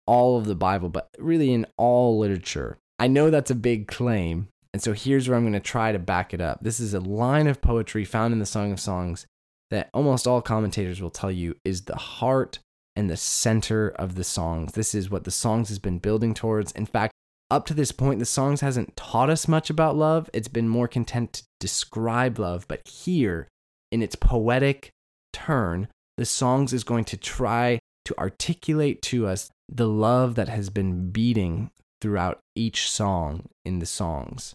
[0.09, 2.77] all of the Bible, but really in all literature.
[2.99, 6.01] I know that's a big claim, and so here's where I'm going to try to
[6.01, 6.59] back it up.
[6.63, 9.25] This is a line of poetry found in the Song of Songs
[9.71, 12.59] that almost all commentators will tell you is the heart
[12.97, 14.73] and the center of the songs.
[14.73, 16.73] This is what the songs has been building towards.
[16.73, 17.13] In fact,
[17.51, 20.29] up to this point, the songs hasn't taught us much about love.
[20.33, 23.47] It's been more content to describe love, but here
[23.93, 24.91] in its poetic
[25.33, 30.71] turn, the songs is going to try to articulate to us the love that has
[30.71, 34.55] been beating throughout each song in the songs.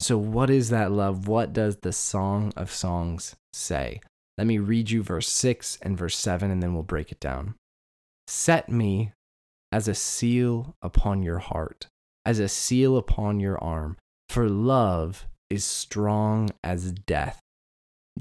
[0.00, 1.28] So, what is that love?
[1.28, 4.00] What does the Song of Songs say?
[4.36, 7.56] Let me read you verse 6 and verse 7, and then we'll break it down.
[8.28, 9.12] Set me
[9.72, 11.88] as a seal upon your heart,
[12.24, 13.96] as a seal upon your arm,
[14.28, 17.40] for love is strong as death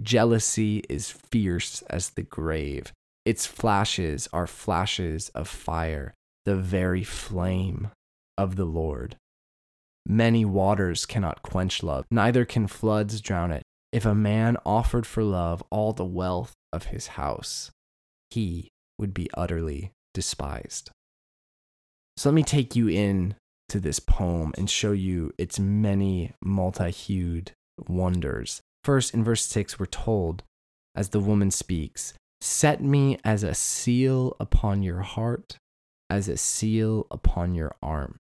[0.01, 2.93] Jealousy is fierce as the grave.
[3.25, 6.13] Its flashes are flashes of fire,
[6.45, 7.89] the very flame
[8.37, 9.17] of the Lord.
[10.05, 13.63] Many waters cannot quench love, neither can floods drown it.
[13.91, 17.71] If a man offered for love all the wealth of his house,
[18.29, 20.91] he would be utterly despised.
[22.15, 23.35] So let me take you in
[23.69, 27.51] to this poem and show you its many multi hued
[27.87, 30.43] wonders First, in verse 6, we're told,
[30.95, 35.57] as the woman speaks, Set me as a seal upon your heart,
[36.09, 38.15] as a seal upon your arm.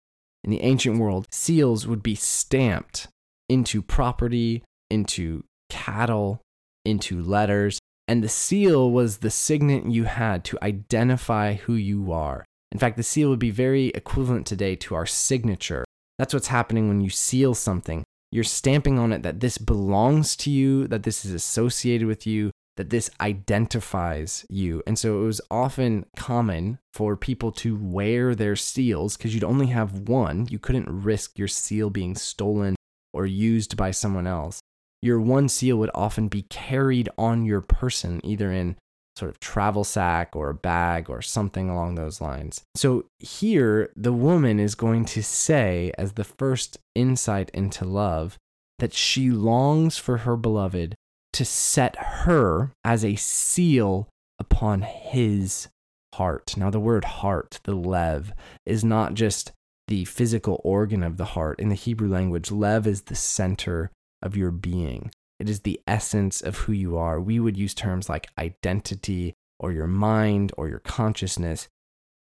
[0.42, 3.08] In the ancient world, seals would be stamped
[3.46, 6.40] into property, into cattle,
[6.86, 12.42] into letters, and the seal was the signet you had to identify who you are.
[12.72, 15.84] In fact, the seal would be very equivalent today to our signature.
[16.18, 18.02] That's what's happening when you seal something
[18.34, 22.50] you're stamping on it that this belongs to you, that this is associated with you,
[22.76, 24.82] that this identifies you.
[24.88, 29.68] And so it was often common for people to wear their seals because you'd only
[29.68, 30.48] have one.
[30.50, 32.74] You couldn't risk your seal being stolen
[33.12, 34.58] or used by someone else.
[35.00, 38.74] Your one seal would often be carried on your person, either in
[39.16, 42.62] sort of travel sack or a bag or something along those lines.
[42.74, 48.38] So here, the woman is going to say, as the first insight into love,
[48.78, 50.94] that she longs for her beloved
[51.32, 54.08] to set her as a seal
[54.38, 55.68] upon his
[56.14, 56.56] heart.
[56.56, 58.32] Now, the word heart, the lev,
[58.66, 59.52] is not just
[59.88, 61.60] the physical organ of the heart.
[61.60, 63.90] In the Hebrew language, lev is the center
[64.22, 65.10] of your being,
[65.44, 67.20] it is the essence of who you are.
[67.20, 71.68] We would use terms like identity or your mind or your consciousness.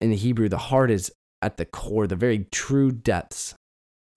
[0.01, 3.55] In the Hebrew, the heart is at the core, the very true depths.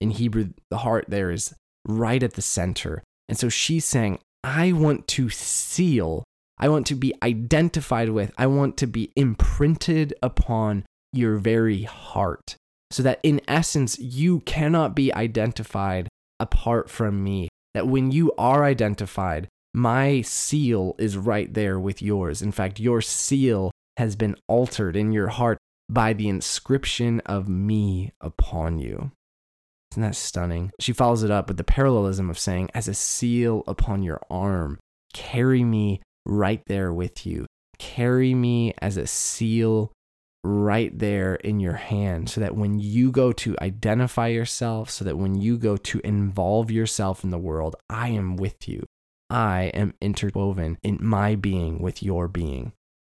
[0.00, 1.54] In Hebrew, the heart there is
[1.88, 3.02] right at the center.
[3.28, 6.24] And so she's saying, I want to seal,
[6.58, 12.56] I want to be identified with, I want to be imprinted upon your very heart.
[12.90, 17.48] So that in essence, you cannot be identified apart from me.
[17.74, 22.42] That when you are identified, my seal is right there with yours.
[22.42, 25.58] In fact, your seal has been altered in your heart
[25.88, 29.12] by the inscription of me upon you.
[29.92, 30.72] Isn't that stunning?
[30.80, 34.78] She follows it up with the parallelism of saying, as a seal upon your arm,
[35.12, 37.46] carry me right there with you.
[37.78, 39.92] Carry me as a seal
[40.44, 45.18] right there in your hand so that when you go to identify yourself, so that
[45.18, 48.84] when you go to involve yourself in the world, I am with you.
[49.30, 52.72] I am interwoven in my being with your being.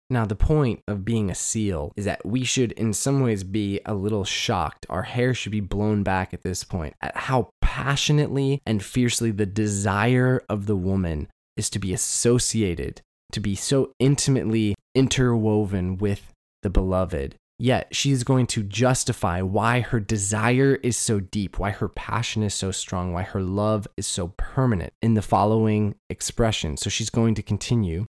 [0.09, 3.81] Now, the point of being a seal is that we should, in some ways, be
[3.85, 4.85] a little shocked.
[4.87, 9.47] Our hair should be blown back at this point at how passionately and fiercely the
[9.47, 13.01] desire of the woman is to be associated,
[13.31, 16.31] to be so intimately interwoven with
[16.65, 17.35] the beloved.
[17.59, 22.41] Yet she is going to justify why her desire is so deep, why her passion
[22.41, 26.75] is so strong, why her love is so permanent in the following expression.
[26.75, 28.07] So she's going to continue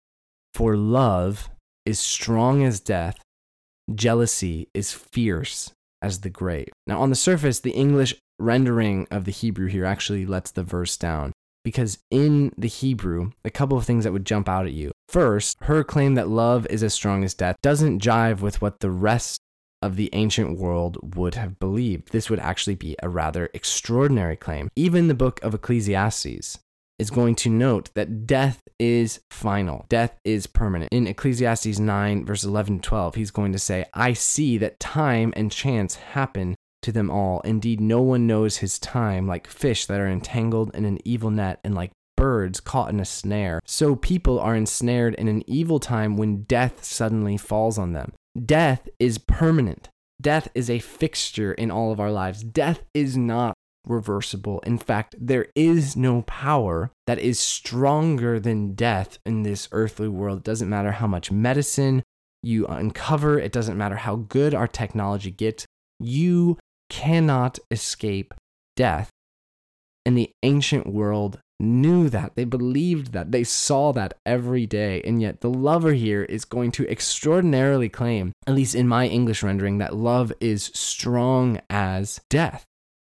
[0.54, 1.50] For love
[1.84, 3.18] is strong as death,
[3.94, 6.70] jealousy is fierce as the grave.
[6.86, 10.96] Now, on the surface, the English rendering of the Hebrew here actually lets the verse
[10.96, 11.32] down
[11.62, 14.92] because in the Hebrew, a couple of things that would jump out at you.
[15.08, 18.90] First, her claim that love is as strong as death doesn't jive with what the
[18.90, 19.40] rest
[19.82, 22.10] of the ancient world would have believed.
[22.10, 24.68] This would actually be a rather extraordinary claim.
[24.74, 26.58] Even the book of Ecclesiastes
[26.98, 30.92] is going to note that death is final, death is permanent.
[30.92, 35.32] In Ecclesiastes 9, verse 11 to 12, he's going to say, I see that time
[35.36, 37.40] and chance happen to them all.
[37.40, 41.60] Indeed, no one knows his time, like fish that are entangled in an evil net,
[41.64, 41.90] and like
[42.60, 43.60] caught in a snare.
[43.64, 48.12] So people are ensnared in an evil time when death suddenly falls on them.
[48.44, 49.88] Death is permanent.
[50.20, 52.42] Death is a fixture in all of our lives.
[52.42, 53.54] Death is not
[53.86, 54.60] reversible.
[54.60, 60.38] In fact, there is no power that is stronger than death in this earthly world.
[60.38, 62.02] It doesn't matter how much medicine
[62.42, 65.66] you uncover, it doesn't matter how good our technology gets.
[65.98, 68.34] You cannot escape
[68.76, 69.10] death.
[70.04, 72.34] And the ancient world knew that.
[72.34, 73.32] They believed that.
[73.32, 75.02] They saw that every day.
[75.02, 79.42] And yet, the lover here is going to extraordinarily claim, at least in my English
[79.42, 82.64] rendering, that love is strong as death.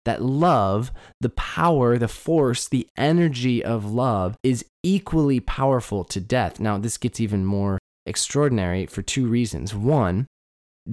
[0.04, 0.90] That love,
[1.20, 6.58] the power, the force, the energy of love is equally powerful to death.
[6.58, 9.74] Now, this gets even more extraordinary for two reasons.
[9.74, 10.26] One,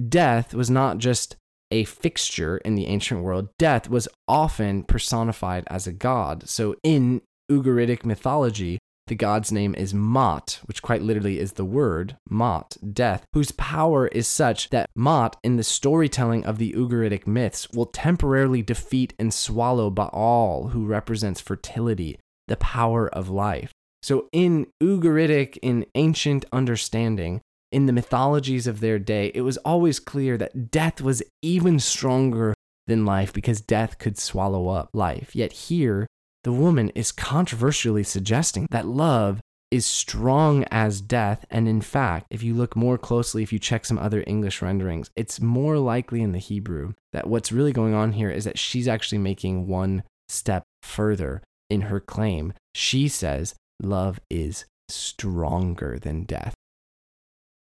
[0.08, 1.36] death was not just
[1.72, 6.48] a fixture in the ancient world, death was often personified as a god.
[6.48, 8.78] So in Ugaritic mythology,
[9.08, 14.06] the god's name is Mot, which quite literally is the word Mot, death, whose power
[14.06, 19.34] is such that Mot, in the storytelling of the Ugaritic myths, will temporarily defeat and
[19.34, 23.72] swallow Baal, who represents fertility, the power of life.
[24.00, 27.40] So, in Ugaritic, in ancient understanding,
[27.72, 32.54] in the mythologies of their day, it was always clear that death was even stronger
[32.86, 35.34] than life because death could swallow up life.
[35.34, 36.06] Yet here,
[36.44, 41.44] the woman is controversially suggesting that love is strong as death.
[41.50, 45.10] And in fact, if you look more closely, if you check some other English renderings,
[45.14, 48.88] it's more likely in the Hebrew that what's really going on here is that she's
[48.88, 52.52] actually making one step further in her claim.
[52.74, 56.54] She says love is stronger than death.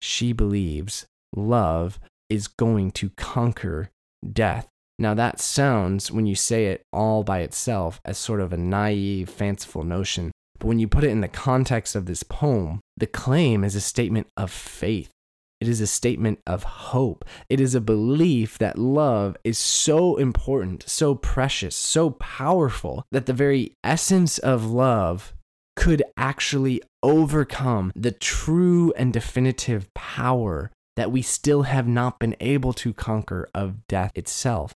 [0.01, 3.91] She believes love is going to conquer
[4.33, 4.67] death.
[4.99, 9.29] Now, that sounds, when you say it all by itself, as sort of a naive,
[9.29, 10.31] fanciful notion.
[10.59, 13.81] But when you put it in the context of this poem, the claim is a
[13.81, 15.11] statement of faith.
[15.61, 17.25] It is a statement of hope.
[17.49, 23.33] It is a belief that love is so important, so precious, so powerful that the
[23.33, 25.35] very essence of love
[25.77, 32.73] could actually overcome the true and definitive power that we still have not been able
[32.75, 34.73] to conquer of death itself.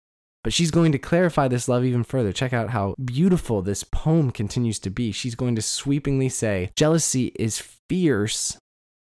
[0.44, 2.34] But she's going to clarify this love even further.
[2.34, 5.12] Check out how beautiful this poem continues to be.
[5.12, 8.58] She's going to sweepingly say, Jealousy is fierce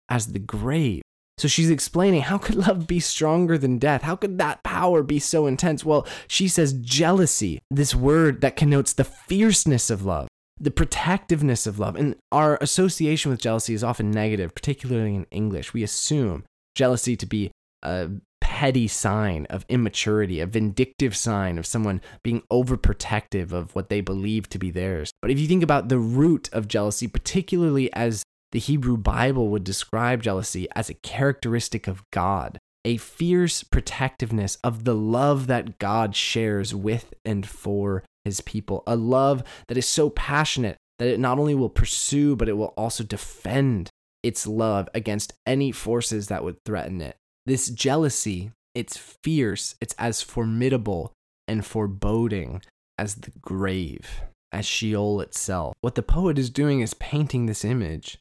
[0.08, 1.02] as the grave.
[1.36, 4.02] So she's explaining how could love be stronger than death?
[4.02, 5.84] How could that power be so intense?
[5.84, 10.28] Well, she says jealousy, this word that connotes the fierceness of love,
[10.60, 11.96] the protectiveness of love.
[11.96, 15.74] And our association with jealousy is often negative, particularly in English.
[15.74, 16.44] We assume
[16.76, 17.50] jealousy to be
[17.82, 18.10] a
[18.54, 24.48] petty sign of immaturity, a vindictive sign of someone being overprotective of what they believe
[24.48, 25.10] to be theirs.
[25.20, 29.64] But if you think about the root of jealousy, particularly as the Hebrew Bible would
[29.64, 36.14] describe jealousy as a characteristic of God, a fierce protectiveness of the love that God
[36.14, 41.40] shares with and for his people, a love that is so passionate that it not
[41.40, 43.90] only will pursue, but it will also defend
[44.22, 47.16] its love against any forces that would threaten it.
[47.46, 51.12] This jealousy, it's fierce, it's as formidable
[51.46, 52.62] and foreboding
[52.98, 55.74] as the grave, as Sheol itself.
[55.82, 58.18] What the poet is doing is painting this image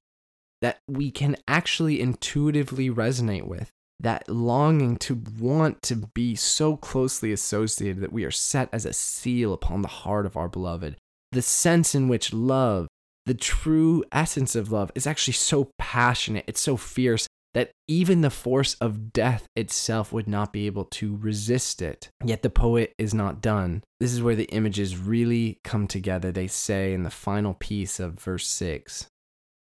[0.62, 3.70] that we can actually intuitively resonate with.
[4.00, 8.92] That longing to want to be so closely associated that we are set as a
[8.92, 10.98] seal upon the heart of our beloved.
[11.32, 12.88] The sense in which love,
[13.26, 18.30] the true essence of love, is actually so passionate, it's so fierce that even the
[18.30, 22.10] force of death itself would not be able to resist it.
[22.24, 23.84] Yet the poet is not done.
[24.00, 26.32] This is where the images really come together.
[26.32, 29.08] They say in the final piece of verse 6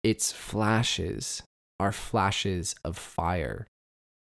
[0.04, 1.44] its flashes
[1.80, 3.68] are flashes of fire,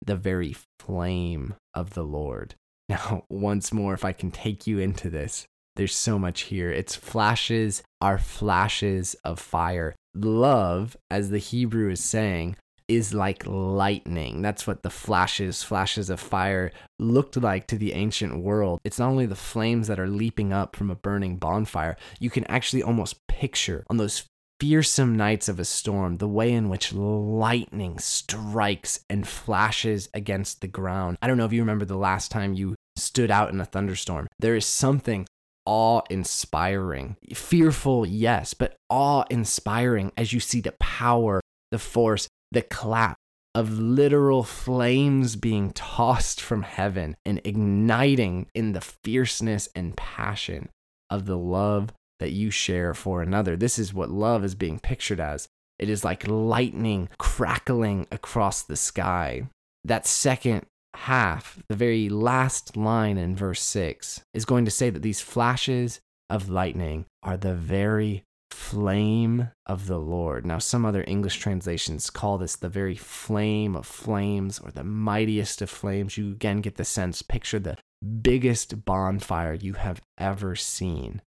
[0.05, 2.55] the very flame of the Lord.
[2.87, 6.71] Now, once more, if I can take you into this, there's so much here.
[6.71, 9.95] Its flashes are flashes of fire.
[10.15, 12.57] Love, as the Hebrew is saying,
[12.89, 14.43] is like lightning.
[14.43, 18.81] That's what the flashes, flashes of fire looked like to the ancient world.
[18.85, 22.45] It's not only the flames that are leaping up from a burning bonfire, you can
[22.45, 24.25] actually almost picture on those
[24.61, 30.69] fearsome nights of a storm, the way in which lightning strikes and flashes against the
[30.69, 31.19] ground.
[31.21, 34.27] I don't know if you remember the last time you stood out in a thunderstorm.
[34.39, 35.27] There is something
[35.67, 37.17] awe inspiring.
[37.35, 43.17] Fearful, yes, but awe inspiring as you see the power, the force, the clap
[43.55, 50.69] of literal flames being tossed from heaven and igniting in the fierceness and passion
[51.11, 53.57] of the love that you share for another.
[53.57, 55.47] This is what love is being pictured as.
[55.79, 59.49] It is like lightning crackling across the sky.
[59.85, 65.03] That second half, the very last line in verse 6, is going to say that
[65.03, 66.01] these flashes
[66.31, 68.25] of lightning are the very
[68.55, 70.47] flame of the Lord.
[70.47, 75.61] Now, some other English translations call this the very flame of flames or the mightiest
[75.61, 76.17] of flames.
[76.17, 77.77] You again get the sense, picture the
[78.23, 81.21] biggest bonfire you have ever seen.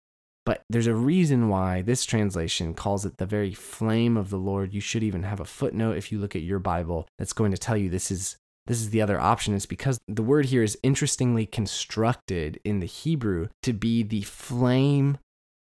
[0.45, 4.73] But there's a reason why this translation calls it the very flame of the Lord.
[4.73, 7.59] You should even have a footnote if you look at your Bible that's going to
[7.59, 10.79] tell you this is this is the other option is because the word here is
[10.83, 15.19] interestingly constructed in the Hebrew to be the flame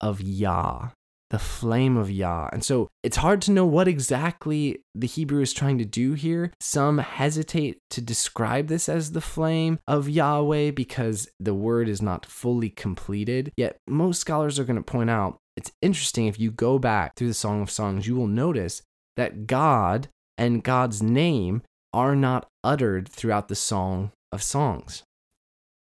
[0.00, 0.90] of Yah
[1.30, 2.48] the flame of Yah.
[2.52, 6.52] And so it's hard to know what exactly the Hebrew is trying to do here.
[6.60, 12.24] Some hesitate to describe this as the flame of Yahweh because the word is not
[12.24, 13.52] fully completed.
[13.56, 17.28] Yet most scholars are going to point out it's interesting if you go back through
[17.28, 18.82] the Song of Songs, you will notice
[19.16, 20.08] that God
[20.38, 21.62] and God's name
[21.92, 25.02] are not uttered throughout the Song of Songs.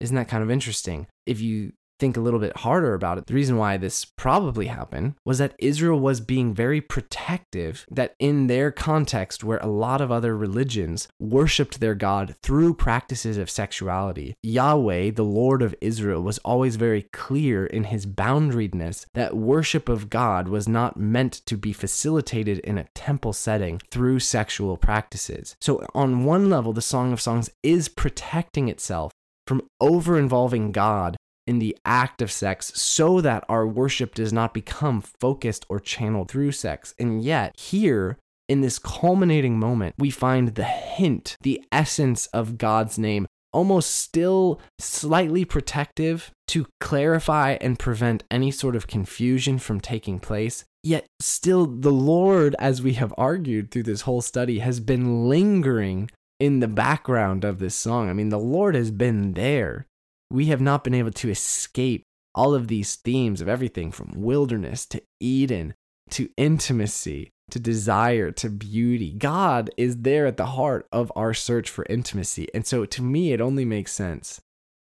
[0.00, 1.06] Isn't that kind of interesting?
[1.26, 1.72] If you
[2.02, 5.54] think a little bit harder about it, the reason why this probably happened was that
[5.60, 11.06] Israel was being very protective, that in their context, where a lot of other religions
[11.20, 17.02] worshiped their God through practices of sexuality, Yahweh, the Lord of Israel, was always very
[17.12, 22.78] clear in his boundariedness that worship of God was not meant to be facilitated in
[22.78, 25.54] a temple setting through sexual practices.
[25.60, 29.12] So, on one level, the Song of Songs is protecting itself
[29.46, 34.54] from over involving God in the act of sex so that our worship does not
[34.54, 36.94] become focused or channeled through sex.
[36.98, 38.18] And yet, here,
[38.48, 44.60] in this culminating moment, we find the hint, the essence of God's name, almost still
[44.78, 50.64] slightly protective to clarify and prevent any sort of confusion from taking place.
[50.82, 56.10] Yet, still, the Lord, as we have argued through this whole study, has been lingering
[56.40, 58.10] in the background of this song.
[58.10, 59.86] I mean, the Lord has been there
[60.32, 62.02] we have not been able to escape
[62.34, 65.74] all of these themes of everything from wilderness to Eden
[66.10, 69.12] to intimacy to desire to beauty.
[69.12, 72.48] God is there at the heart of our search for intimacy.
[72.54, 74.40] And so to me, it only makes sense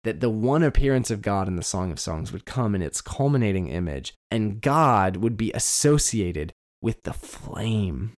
[0.04, 3.00] that the one appearance of God in the Song of Songs would come in its
[3.00, 8.12] culminating image, and God would be associated with the flame,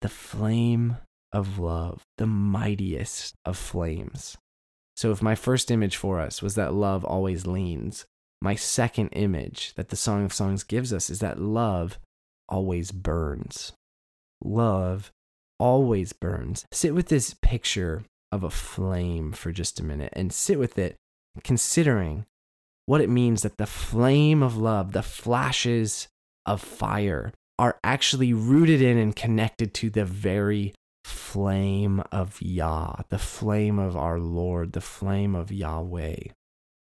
[0.00, 0.96] the flame
[1.32, 4.38] of love, the mightiest of flames.
[4.96, 8.06] So, if my first image for us was that love always leans,
[8.40, 11.98] my second image that the Song of Songs gives us is that love
[12.48, 13.72] always burns.
[14.44, 15.12] Love
[15.58, 16.66] always burns.
[16.72, 20.96] Sit with this picture of a flame for just a minute and sit with it,
[21.44, 22.26] considering
[22.86, 26.08] what it means that the flame of love, the flashes
[26.44, 30.74] of fire, are actually rooted in and connected to the very
[31.12, 36.16] flame of Yah, the flame of our Lord, the flame of Yahweh.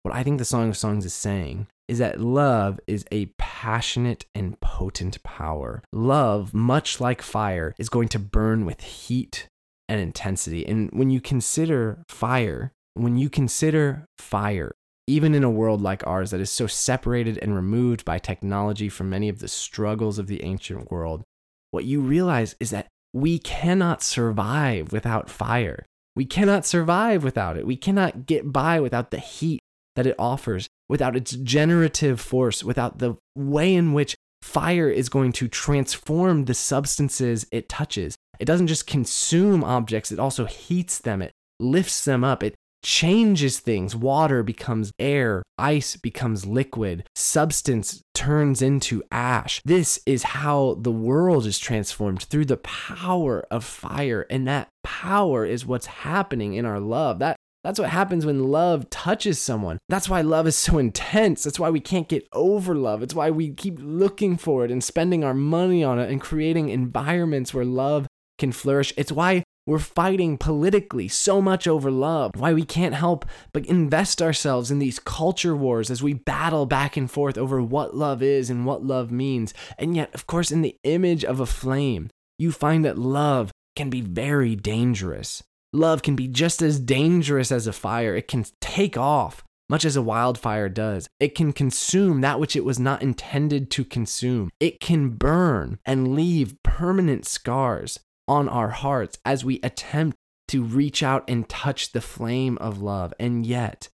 [0.03, 4.27] What I think the Song of Songs is saying is that love is a passionate
[4.35, 5.83] and potent power.
[5.93, 9.49] Love, much like fire, is going to burn with heat
[9.89, 10.67] and intensity.
[10.67, 14.73] And when you consider fire, when you consider fire,
[15.07, 19.11] even in a world like ours that is so separated and removed by technology from
[19.11, 21.23] many of the struggles of the ancient world,
[21.71, 25.85] what you realize is that we cannot survive without fire.
[26.15, 27.67] We cannot survive without it.
[27.67, 29.61] We cannot get by without the heat
[29.97, 35.33] that it offers, without its generative force, without the way in which fire is going
[35.33, 38.17] to transform the substances it touches.
[38.39, 43.61] It doesn't just consume objects, it also heats them, it lifts them up, it changes
[43.61, 43.95] things.
[43.95, 49.61] Water becomes air, ice becomes liquid, substance turns into ash.
[49.65, 54.27] This is how the world is transformed through the power of fire.
[54.31, 57.19] And that power is what's happening in our love.
[57.19, 59.79] That that's what happens when love touches someone.
[59.89, 61.45] That's why love is so intense.
[61.45, 63.03] That's why we can't get over love.
[63.03, 66.71] It's why we keep looking for it and spending our money on it and creating
[66.71, 68.09] environments where love
[68.39, 68.93] can flourish.
[68.97, 72.33] It's why we're fighting politically so much over love.
[72.37, 76.97] Why we can't help but invest ourselves in these culture wars as we battle back
[76.97, 79.55] and forth over what love is and what love means.
[79.79, 83.89] And yet, of course, in the image of a flame, you find that love can
[83.89, 85.43] be very dangerous.
[85.73, 88.17] Love can be just as dangerous as a fire.
[88.17, 91.09] It can take off, much as a wildfire does.
[91.21, 94.51] It can consume that which it was not intended to consume.
[94.59, 98.01] It can burn and leave permanent scars
[98.33, 100.17] on our hearts as we attempt
[100.49, 103.13] to reach out and touch the flame of love.
[103.21, 103.91] And yet,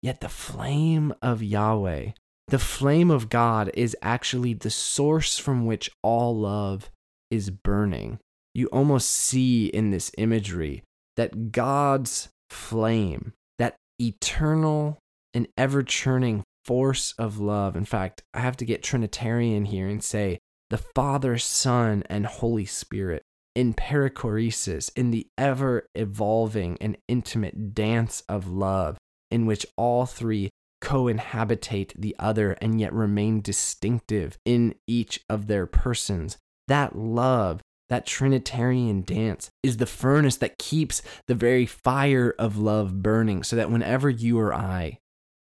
[0.00, 2.10] yet the flame of Yahweh,
[2.46, 6.88] the flame of God, is actually the source from which all love
[7.32, 8.20] is burning.
[8.54, 10.84] You almost see in this imagery
[11.16, 14.98] that God's flame, that eternal
[15.32, 17.74] and ever churning force of love.
[17.74, 20.38] In fact, I have to get Trinitarian here and say
[20.70, 23.24] the Father, Son, and Holy Spirit
[23.54, 28.98] in perichoresis, in the ever evolving and intimate dance of love,
[29.30, 30.50] in which all three
[30.80, 36.36] co inhabitate the other and yet remain distinctive in each of their persons.
[36.68, 43.02] That love, that Trinitarian dance, is the furnace that keeps the very fire of love
[43.02, 44.98] burning, so that whenever you or I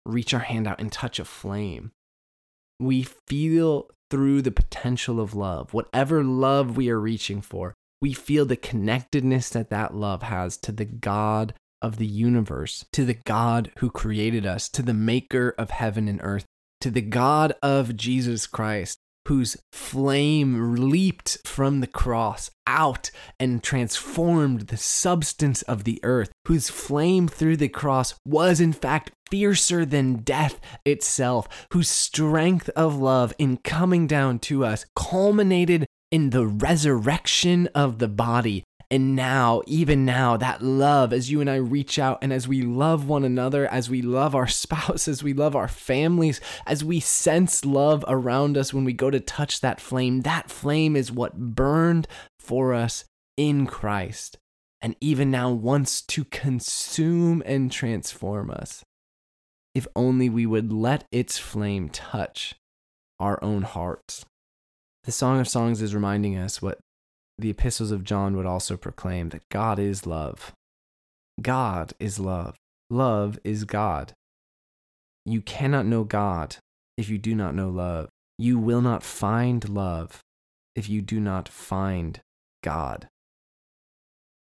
[0.04, 1.92] reach our hand out and touch a flame,
[2.80, 8.44] we feel through the potential of love, whatever love we are reaching for, we feel
[8.44, 13.70] the connectedness that that love has to the God of the universe, to the God
[13.78, 16.44] who created us, to the maker of heaven and earth,
[16.80, 18.98] to the God of Jesus Christ,
[19.28, 26.70] whose flame leaped from the cross out and transformed the substance of the earth, whose
[26.70, 33.32] flame through the cross was in fact fiercer than death itself, whose strength of love
[33.38, 38.62] in coming down to us culminated in the resurrection of the body.
[38.90, 42.60] And now, even now, that love, as you and I reach out and as we
[42.60, 47.00] love one another, as we love our spouse, as we love our families, as we
[47.00, 51.38] sense love around us when we go to touch that flame, that flame is what
[51.38, 52.06] burned
[52.38, 53.06] for us
[53.38, 54.36] in Christ.
[54.82, 58.84] And even now wants to consume and transform us.
[59.74, 62.54] If only we would let its flame touch
[63.18, 64.26] our own hearts.
[65.04, 66.78] The Song of Songs is reminding us what
[67.36, 70.52] the epistles of John would also proclaim that God is love.
[71.40, 72.54] God is love.
[72.88, 74.12] Love is God.
[75.26, 76.56] You cannot know God
[76.96, 78.10] if you do not know love.
[78.38, 80.20] You will not find love
[80.76, 82.20] if you do not find
[82.62, 83.08] God.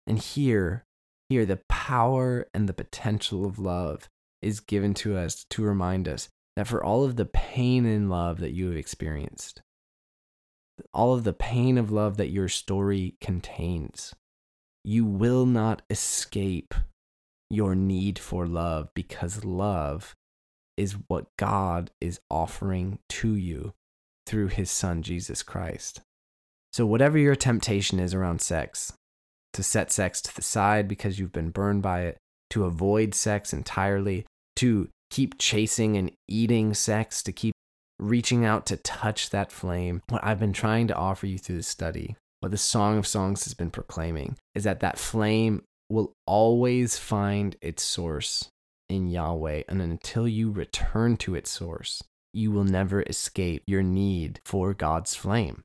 [0.05, 0.83] And here,
[1.29, 4.07] here, the power and the potential of love
[4.41, 8.39] is given to us to remind us that for all of the pain in love
[8.39, 9.61] that you have experienced,
[10.93, 14.13] all of the pain of love that your story contains.
[14.83, 16.73] You will not escape.
[17.49, 20.15] your need for love because love
[20.75, 23.73] is what God is offering to you
[24.25, 26.01] through his son, Jesus Christ.
[26.71, 28.91] So, whatever your temptation is around sex,
[29.53, 32.17] to set sex to the side because you've been burned by it,
[32.49, 34.25] to avoid sex entirely,
[34.55, 37.53] to keep chasing and eating sex, to keep
[38.03, 41.63] reaching out to touch that flame, what I've been trying to offer you through the
[41.63, 46.97] study, what the Song of Songs has been proclaiming, is that that flame will always
[46.97, 48.49] find its source
[48.89, 49.63] in Yahweh.
[49.67, 55.15] And until you return to its source, you will never escape your need for God's
[55.15, 55.63] flame.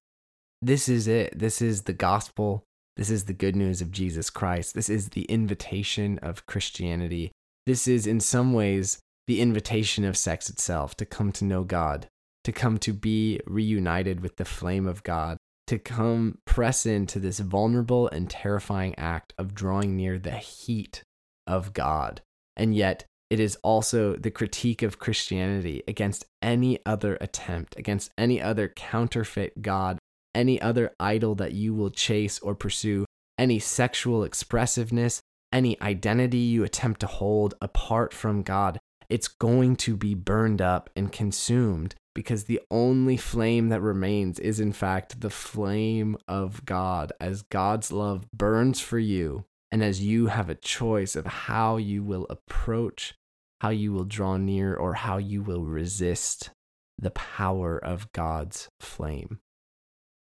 [0.60, 1.38] This is it.
[1.38, 2.64] This is the gospel.
[2.96, 4.74] This is the good news of Jesus Christ.
[4.74, 7.32] This is the invitation of Christianity.
[7.64, 12.08] This is, in some ways, the invitation of sex itself to come to know God,
[12.48, 15.36] to come to be reunited with the flame of God,
[15.66, 21.02] to come press into this vulnerable and terrifying act of drawing near the heat
[21.46, 22.22] of God.
[22.56, 28.40] And yet, it is also the critique of Christianity against any other attempt, against any
[28.40, 29.98] other counterfeit God,
[30.34, 33.04] any other idol that you will chase or pursue,
[33.36, 35.20] any sexual expressiveness,
[35.52, 38.78] any identity you attempt to hold apart from God.
[39.10, 44.58] It's going to be burned up and consumed because the only flame that remains is,
[44.58, 49.44] in fact, the flame of God as God's love burns for you.
[49.70, 53.14] And as you have a choice of how you will approach,
[53.60, 56.50] how you will draw near, or how you will resist
[56.98, 59.38] the power of God's flame.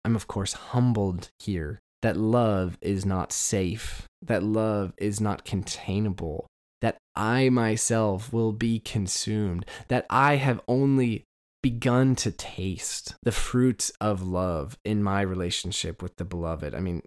[0.04, 6.46] I'm, of course, humbled here that love is not safe, that love is not containable,
[6.80, 11.24] that I myself will be consumed, that I have only
[11.62, 16.74] begun to taste the fruits of love in my relationship with the beloved.
[16.74, 17.02] I mean,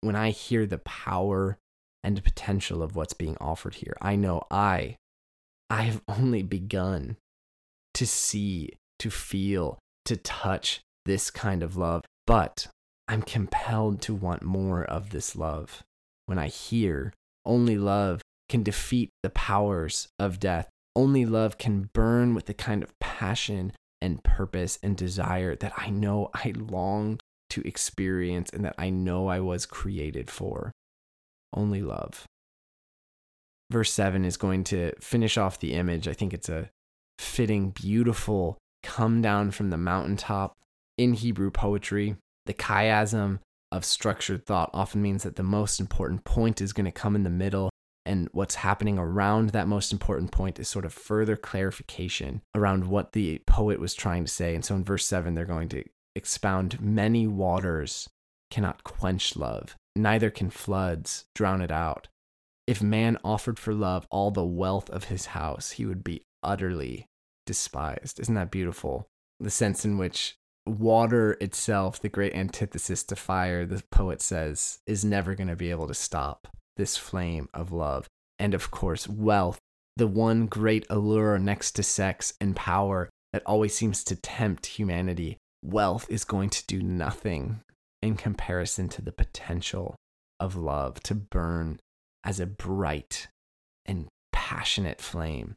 [0.00, 1.58] when I hear the power
[2.04, 4.96] and potential of what's being offered here, I know I
[5.70, 7.16] I have only begun
[7.94, 12.68] to see, to feel, to touch this kind of love, but
[13.06, 15.82] I'm compelled to want more of this love.
[16.26, 17.12] When I hear
[17.44, 20.68] only love can defeat the powers of death,
[20.98, 23.72] only love can burn with the kind of passion
[24.02, 27.20] and purpose and desire that I know I long
[27.50, 30.72] to experience and that I know I was created for.
[31.54, 32.24] Only love.
[33.70, 36.08] Verse 7 is going to finish off the image.
[36.08, 36.68] I think it's a
[37.20, 40.56] fitting, beautiful come down from the mountaintop
[40.96, 42.16] in Hebrew poetry.
[42.46, 43.38] The chiasm
[43.70, 47.22] of structured thought often means that the most important point is going to come in
[47.22, 47.70] the middle
[48.08, 53.12] and what's happening around that most important point is sort of further clarification around what
[53.12, 54.54] the poet was trying to say.
[54.54, 55.84] And so in verse 7, they're going to
[56.16, 58.08] expound many waters
[58.50, 62.08] cannot quench love, neither can floods drown it out.
[62.66, 67.08] If man offered for love all the wealth of his house, he would be utterly
[67.44, 68.20] despised.
[68.20, 69.06] Isn't that beautiful?
[69.38, 70.36] The sense in which
[70.66, 75.70] water itself, the great antithesis to fire, the poet says, is never going to be
[75.70, 76.48] able to stop
[76.78, 78.08] this flame of love.
[78.38, 79.58] And of course, wealth,
[79.96, 85.36] the one great allure next to sex and power that always seems to tempt humanity.
[85.62, 87.60] Wealth is going to do nothing
[88.00, 89.96] in comparison to the potential
[90.40, 91.80] of love to burn
[92.24, 93.28] as a bright
[93.84, 95.56] and passionate flame.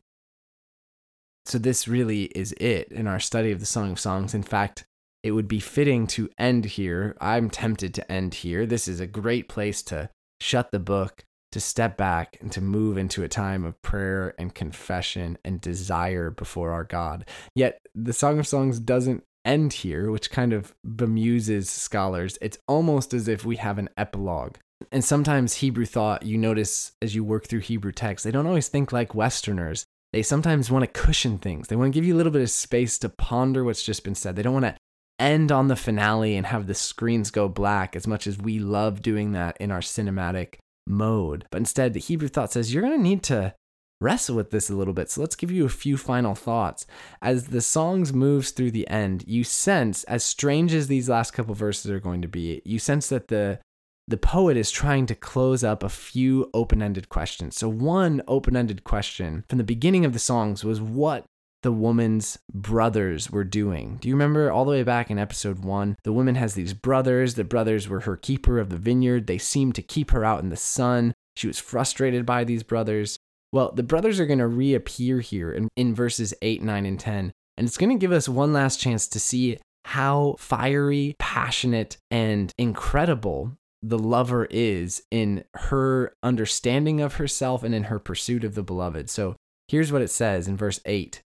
[1.46, 4.34] So, this really is it in our study of the Song of Songs.
[4.34, 4.86] In fact,
[5.24, 7.16] it would be fitting to end here.
[7.22, 8.66] I'm tempted to end here.
[8.66, 10.10] This is a great place to
[10.42, 14.56] shut the book, to step back, and to move into a time of prayer and
[14.56, 17.26] confession and desire before our God.
[17.56, 22.38] Yet the Song of Songs doesn't end here, which kind of bemuses scholars.
[22.42, 24.58] It's almost as if we have an epilogue.
[24.92, 28.68] And sometimes Hebrew thought, you notice as you work through Hebrew texts, they don't always
[28.68, 29.86] think like Westerners.
[30.14, 31.68] They sometimes want to cushion things.
[31.68, 34.16] They want to give you a little bit of space to ponder what's just been
[34.16, 34.36] said.
[34.36, 34.76] They don't want to
[35.22, 39.02] end on the finale and have the screens go black as much as we love
[39.02, 40.56] doing that in our cinematic
[40.88, 41.46] mode.
[41.52, 43.54] But instead, the Hebrew thought says you're going to need to
[44.02, 45.12] wrestle with this a little bit.
[45.12, 46.88] So let's give you a few final thoughts.
[47.22, 51.54] As the songs moves through the end, you sense, as strange as these last couple
[51.54, 53.60] verses are going to be, you sense that the
[54.08, 57.56] the poet is trying to close up a few open-ended questions.
[57.56, 61.24] So one open-ended question from the beginning of the songs was what
[61.64, 63.98] the woman's brothers were doing.
[64.02, 65.96] Do you remember all the way back in episode one?
[66.04, 67.36] The woman has these brothers.
[67.36, 69.28] The brothers were her keeper of the vineyard.
[69.28, 71.14] They seemed to keep her out in the sun.
[71.36, 73.18] She was frustrated by these brothers.
[73.52, 77.32] Well, the brothers are going to reappear here in, in verses 8, 9, and 10.
[77.58, 82.52] And it's going to give us one last chance to see how fiery, passionate, and
[82.58, 88.64] incredible the lover is in her understanding of herself and in her pursuit of the
[88.64, 89.10] beloved.
[89.10, 89.36] So
[89.68, 91.22] here's what it says in verse 8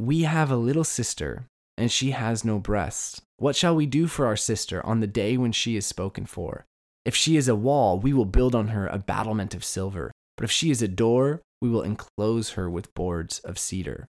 [0.00, 1.44] We have a little sister,
[1.76, 3.20] and she has no breast.
[3.36, 6.64] What shall we do for our sister on the day when she is spoken for?
[7.04, 10.10] If she is a wall, we will build on her a battlement of silver.
[10.38, 14.06] But if she is a door, we will enclose her with boards of cedar.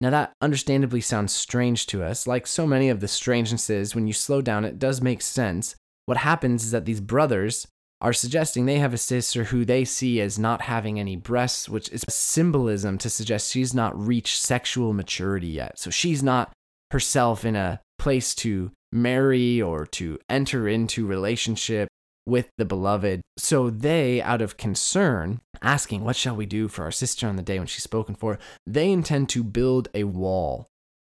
[0.00, 2.28] Now, that understandably sounds strange to us.
[2.28, 5.74] Like so many of the strangenesses, when you slow down, it does make sense.
[6.06, 7.66] What happens is that these brothers
[8.02, 11.88] are suggesting they have a sister who they see as not having any breasts, which
[11.90, 15.78] is a symbolism to suggest she's not reached sexual maturity yet.
[15.78, 16.52] So she's not
[16.90, 21.88] herself in a place to marry or to enter into relationship
[22.26, 23.20] with the beloved.
[23.38, 27.42] So they, out of concern, asking, What shall we do for our sister on the
[27.42, 28.38] day when she's spoken for?
[28.66, 30.66] They intend to build a wall,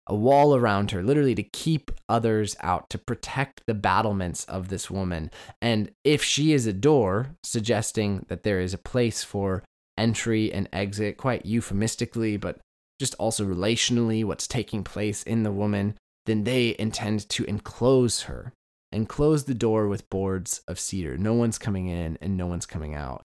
[0.08, 4.89] a wall around her, literally to keep others out, to protect the battlements of this
[4.89, 5.32] woman.
[5.62, 9.64] And if she is a door, suggesting that there is a place for
[9.97, 12.60] entry and exit, quite euphemistically, but
[12.99, 15.95] just also relationally, what's taking place in the woman,
[16.26, 18.54] then they intend to enclose her
[18.91, 21.18] and close the door with boards of cedar.
[21.18, 23.22] No one's coming in and no one's coming out.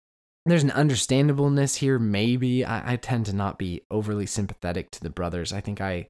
[0.46, 2.66] There's an understandableness here, maybe.
[2.66, 5.54] I, I tend to not be overly sympathetic to the brothers.
[5.54, 6.08] I think I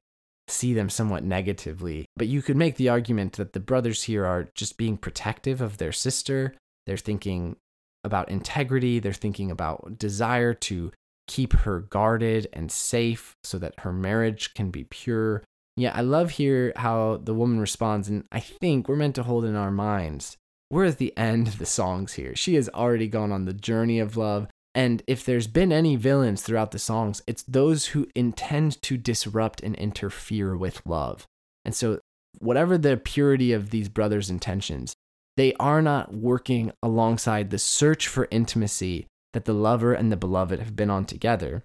[0.48, 2.06] see them somewhat negatively.
[2.16, 5.78] But you could make the argument that the brothers here are just being protective of
[5.78, 6.54] their sister.
[6.86, 7.56] They're thinking
[8.02, 10.92] about integrity, they're thinking about desire to
[11.26, 15.42] keep her guarded and safe so that her marriage can be pure.
[15.76, 19.44] Yeah, I love here how the woman responds, and I think we're meant to hold
[19.44, 20.36] in our minds.
[20.70, 22.36] We're at the end of the songs here.
[22.36, 24.48] She has already gone on the journey of love.
[24.74, 29.62] And if there's been any villains throughout the songs, it's those who intend to disrupt
[29.62, 31.26] and interfere with love.
[31.64, 32.00] And so,
[32.38, 34.94] whatever the purity of these brothers' intentions,
[35.36, 40.58] they are not working alongside the search for intimacy that the lover and the beloved
[40.58, 41.62] have been on together.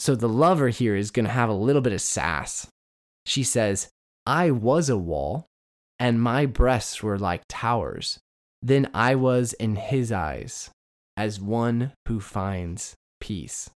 [0.00, 2.68] So, the lover here is going to have a little bit of sass
[3.28, 3.90] she says,
[4.26, 5.46] I was a wall,
[5.98, 8.18] and my breasts were like towers.
[8.62, 10.70] Then I was in his eyes
[11.18, 13.68] as one who finds peace.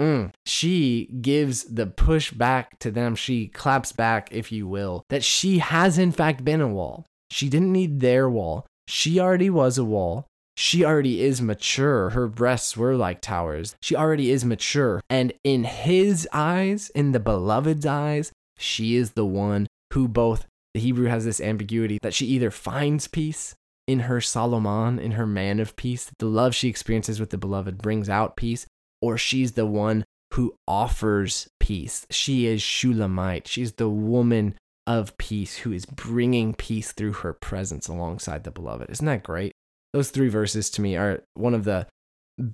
[0.00, 0.32] Mm.
[0.46, 3.14] She gives the push back to them.
[3.14, 7.04] She claps back, if you will, that she has in fact been a wall.
[7.30, 8.66] She didn't need their wall.
[8.88, 10.26] She already was a wall.
[10.56, 12.10] She already is mature.
[12.10, 13.76] Her breasts were like towers.
[13.82, 15.02] She already is mature.
[15.10, 20.80] And in his eyes, in the beloved's eyes, she is the one who both, the
[20.80, 23.54] Hebrew has this ambiguity that she either finds peace
[23.92, 27.78] in her Solomon, in her man of peace, the love she experiences with the beloved
[27.78, 28.66] brings out peace,
[29.00, 32.06] or she's the one who offers peace.
[32.10, 33.46] She is Shulamite.
[33.46, 34.54] She's the woman
[34.86, 38.90] of peace who is bringing peace through her presence alongside the beloved.
[38.90, 39.52] Isn't that great?
[39.92, 41.86] Those three verses to me are one of the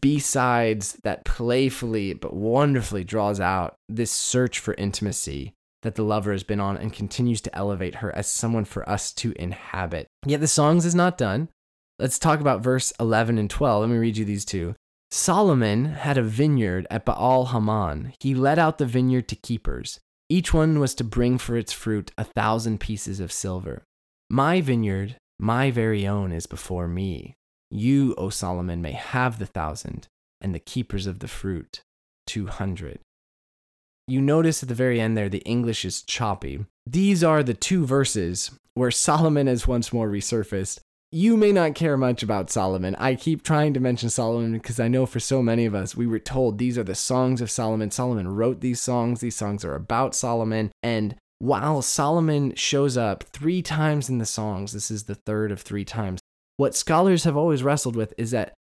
[0.00, 6.42] B-sides that playfully but wonderfully draws out this search for intimacy that the lover has
[6.42, 10.06] been on and continues to elevate her as someone for us to inhabit.
[10.26, 11.48] Yet the songs is not done.
[11.98, 13.82] Let's talk about verse 11 and 12.
[13.82, 14.74] Let me read you these two.
[15.10, 18.12] Solomon had a vineyard at Baal Hamon.
[18.20, 19.98] He let out the vineyard to keepers.
[20.28, 23.84] Each one was to bring for its fruit a thousand pieces of silver.
[24.28, 27.36] My vineyard my very own is before me.
[27.70, 30.08] You, O Solomon, may have the thousand,
[30.40, 31.82] and the keepers of the fruit,
[32.26, 32.98] two hundred.
[34.08, 36.64] You notice at the very end there, the English is choppy.
[36.86, 40.80] These are the two verses where Solomon has once more resurfaced.
[41.12, 42.94] You may not care much about Solomon.
[42.96, 46.06] I keep trying to mention Solomon because I know for so many of us, we
[46.06, 47.90] were told these are the songs of Solomon.
[47.90, 49.20] Solomon wrote these songs.
[49.20, 50.70] These songs are about Solomon.
[50.82, 55.60] And while Solomon shows up three times in the songs, this is the third of
[55.60, 56.20] three times,
[56.56, 58.54] what scholars have always wrestled with is that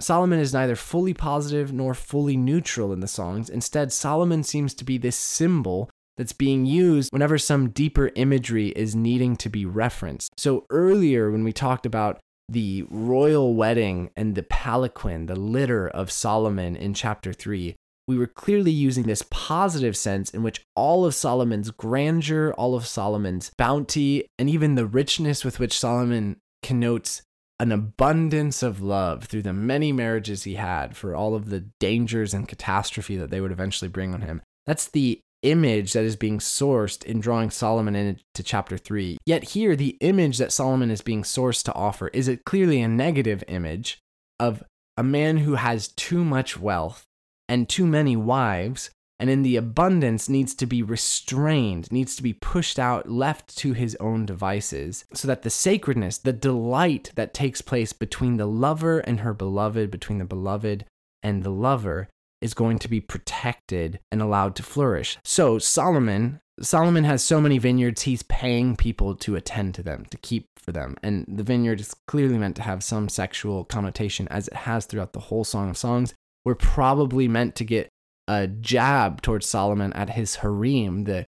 [0.00, 3.48] Solomon is neither fully positive nor fully neutral in the songs.
[3.48, 8.94] Instead, Solomon seems to be this symbol that's being used whenever some deeper imagery is
[8.94, 10.32] needing to be referenced.
[10.38, 16.10] So, earlier when we talked about the royal wedding and the palanquin, the litter of
[16.10, 17.74] Solomon in chapter 3,
[18.06, 22.86] we were clearly using this positive sense in which all of Solomon's grandeur, all of
[22.86, 27.22] Solomon's bounty, and even the richness with which Solomon connotes
[27.60, 32.34] an abundance of love through the many marriages he had for all of the dangers
[32.34, 34.42] and catastrophe that they would eventually bring on him.
[34.66, 39.18] That's the image that is being sourced in drawing Solomon into chapter 3.
[39.26, 42.88] Yet here, the image that Solomon is being sourced to offer is it clearly a
[42.88, 43.98] negative image
[44.40, 44.64] of
[44.96, 47.04] a man who has too much wealth
[47.48, 52.32] and too many wives and in the abundance needs to be restrained, needs to be
[52.32, 57.62] pushed out, left to his own devices, so that the sacredness, the delight that takes
[57.62, 60.84] place between the lover and her beloved, between the beloved
[61.22, 62.08] and the lover,
[62.40, 65.16] is going to be protected and allowed to flourish.
[65.24, 70.18] So Solomon, Solomon has so many vineyards, he's paying people to attend to them, to
[70.18, 70.96] keep for them.
[71.02, 75.12] And the vineyard is clearly meant to have some sexual connotation as it has throughout
[75.14, 76.14] the whole Song of Songs.
[76.44, 77.88] We're probably meant to get
[78.28, 81.26] a jab towards Solomon at his harem, the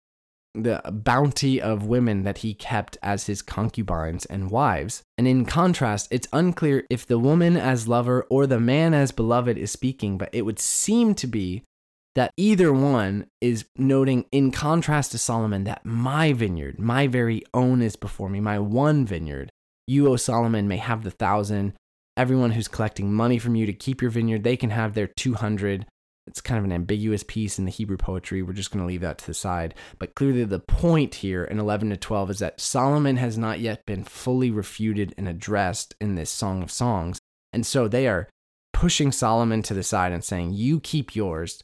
[0.55, 5.03] the bounty of women that he kept as his concubines and wives.
[5.17, 9.57] And in contrast, it's unclear if the woman as lover or the man as beloved
[9.57, 11.63] is speaking, but it would seem to be
[12.15, 17.81] that either one is noting, in contrast to Solomon, that my vineyard, my very own
[17.81, 19.51] is before me, my one vineyard.
[19.87, 21.73] You, O Solomon, may have the thousand.
[22.17, 25.85] Everyone who's collecting money from you to keep your vineyard, they can have their 200
[26.29, 28.41] it's kind of an ambiguous piece in the Hebrew poetry.
[28.41, 29.73] We're just going to leave that to the side.
[29.97, 33.85] But clearly, the point here in 11 to 12 is that Solomon has not yet
[33.85, 37.19] been fully refuted and addressed in this Song of Songs.
[37.51, 38.29] And so they are
[38.73, 41.63] pushing Solomon to the side and saying, You keep yours.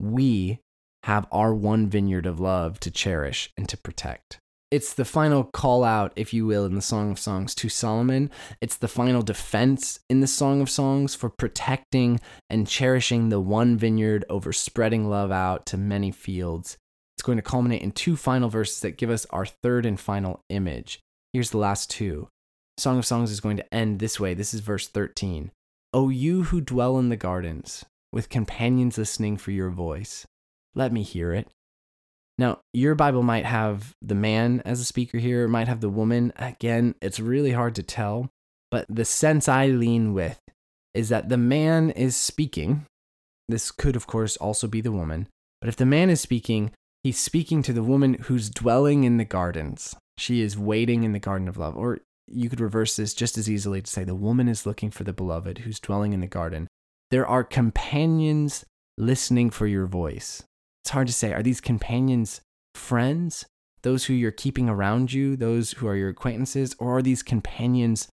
[0.00, 0.60] We
[1.04, 4.40] have our one vineyard of love to cherish and to protect.
[4.70, 8.30] It's the final call out, if you will, in the Song of Songs to Solomon.
[8.60, 12.18] It's the final defense in the Song of Songs for protecting
[12.50, 16.78] and cherishing the one vineyard over spreading love out to many fields.
[17.16, 20.40] It's going to culminate in two final verses that give us our third and final
[20.48, 20.98] image.
[21.32, 22.28] Here's the last two.
[22.76, 24.34] Song of Songs is going to end this way.
[24.34, 25.52] This is verse 13.
[25.94, 30.26] O you who dwell in the gardens, with companions listening for your voice,
[30.74, 31.48] let me hear it.
[32.38, 36.32] Now, your Bible might have the man as a speaker here, might have the woman.
[36.36, 38.30] Again, it's really hard to tell,
[38.70, 40.38] but the sense I lean with
[40.92, 42.84] is that the man is speaking.
[43.48, 45.28] This could, of course, also be the woman,
[45.60, 46.72] but if the man is speaking,
[47.04, 49.94] he's speaking to the woman who's dwelling in the gardens.
[50.18, 51.76] She is waiting in the garden of love.
[51.76, 55.04] Or you could reverse this just as easily to say the woman is looking for
[55.04, 56.66] the beloved who's dwelling in the garden.
[57.10, 58.64] There are companions
[58.98, 60.42] listening for your voice
[60.86, 61.32] it's hard to say.
[61.32, 62.40] Are these companions
[62.76, 63.44] friends?
[63.82, 68.06] Those who you're keeping around you, those who are your acquaintances, or are these companions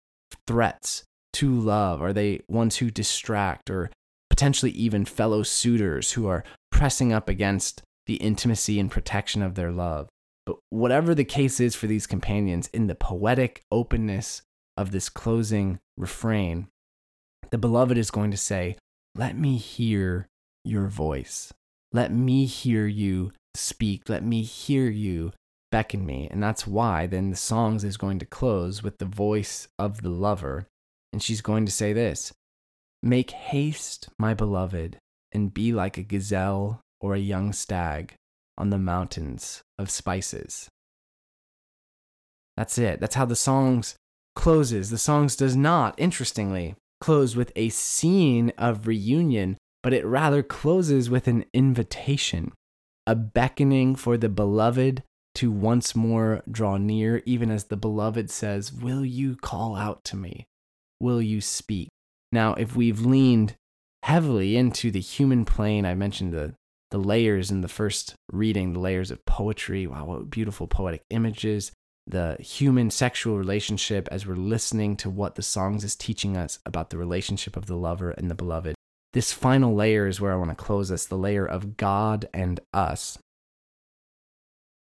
[0.47, 1.03] threats
[1.33, 2.01] to love?
[2.01, 3.91] Are they ones who distract or
[4.29, 9.73] potentially even fellow suitors who are pressing up against the intimacy and protection of their
[9.73, 10.09] love?
[10.47, 14.43] But whatever the case is for these companions, in the poetic openness
[14.77, 16.69] of this closing refrain,
[17.51, 18.77] the beloved is going to say,
[19.17, 20.29] Let me hear
[20.65, 21.53] your voice.
[21.93, 24.09] Let me hear you speak.
[24.09, 25.33] Let me hear you
[25.71, 26.29] beckon me.
[26.31, 30.11] And that's why then the songs is going to close with the voice of the
[30.11, 30.67] lover.
[31.13, 32.33] And she's going to say this
[33.03, 34.99] Make haste, my beloved,
[35.33, 38.15] and be like a gazelle or a young stag
[38.59, 40.69] on the mountains of spices.
[42.57, 43.01] That's it.
[43.01, 43.95] That's how the songs
[44.37, 44.91] closes.
[44.91, 51.09] The songs does not, interestingly, close with a scene of reunion but it rather closes
[51.09, 52.53] with an invitation,
[53.07, 55.03] a beckoning for the beloved
[55.37, 60.17] to once more draw near, even as the beloved says, Will you call out to
[60.17, 60.47] me?
[61.01, 61.89] Will you speak?
[62.33, 63.55] Now, if we've leaned
[64.03, 66.55] heavily into the human plane, I mentioned the,
[66.91, 69.87] the layers in the first reading, the layers of poetry.
[69.87, 71.73] Wow, what beautiful poetic images.
[72.07, 76.91] The human sexual relationship as we're listening to what the songs is teaching us about
[76.91, 78.75] the relationship of the lover and the beloved
[79.13, 82.61] this final layer is where I want to close this the layer of God and
[82.73, 83.19] us.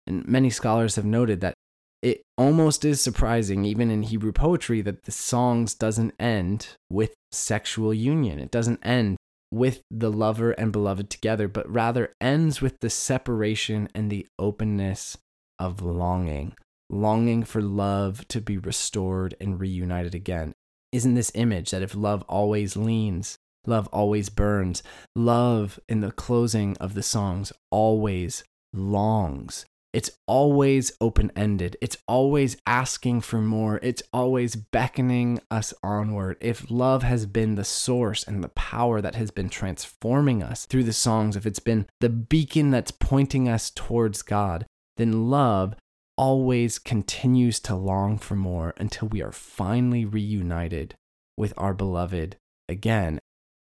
[0.07, 1.55] And many scholars have noted that
[2.01, 7.93] it almost is surprising, even in Hebrew poetry, that the songs doesn't end with sexual
[7.93, 8.39] union.
[8.39, 9.17] It doesn't end
[9.51, 15.17] with the lover and beloved together, but rather ends with the separation and the openness
[15.57, 16.53] of longing,
[16.89, 20.53] longing for love to be restored and reunited again.
[20.91, 23.34] Isn't this image that if love always leans,
[23.66, 24.84] Love always burns.
[25.16, 28.43] Love, in the closing of the songs, always
[28.74, 29.66] longs.
[29.95, 31.78] It's always open ended.
[31.80, 33.80] It's always asking for more.
[33.82, 36.36] It's always beckoning us onward.
[36.41, 40.84] If love has been the source and the power that has been transforming us through
[40.84, 44.66] the songs, if it's been the beacon that's pointing us towards God,
[44.97, 45.76] then love
[46.18, 50.95] always continues to long for more until we are finally reunited
[51.38, 52.36] with our beloved
[52.68, 53.18] again.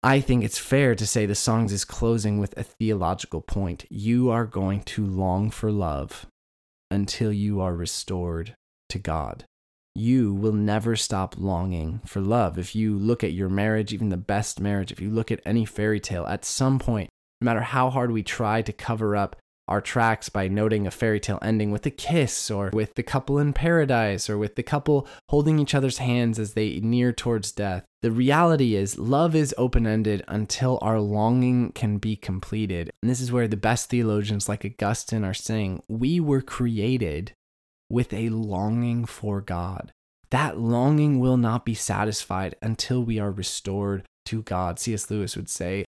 [0.06, 3.86] I think it's fair to say the songs is closing with a theological point.
[3.90, 6.28] You are going to long for love
[6.92, 8.54] until you are restored
[8.90, 9.46] to God.
[9.96, 12.60] You will never stop longing for love.
[12.60, 15.66] If you look at your marriage, even the best marriage, if you look at any
[15.66, 17.10] fairy tale, at some point,
[17.42, 19.36] No matter how hard we try to cover up
[19.68, 23.40] our tracks by noting a fairy tale ending with a kiss or with the couple
[23.40, 27.84] in paradise or with the couple holding each other's hands as they near towards death.
[28.02, 32.92] The reality is, love is open ended until our longing can be completed.
[33.02, 37.34] And this is where the best theologians like Augustine are saying, we were created
[37.90, 39.92] with a longing for God.
[40.32, 44.80] That longing will not be satisfied until we are restored to God.
[44.80, 45.10] C.S.
[45.10, 45.85] Lewis would say,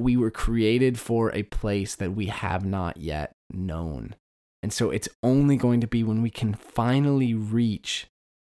[0.00, 4.14] we were created for a place that we have not yet known.
[4.62, 8.06] And so it's only going to be when we can finally reach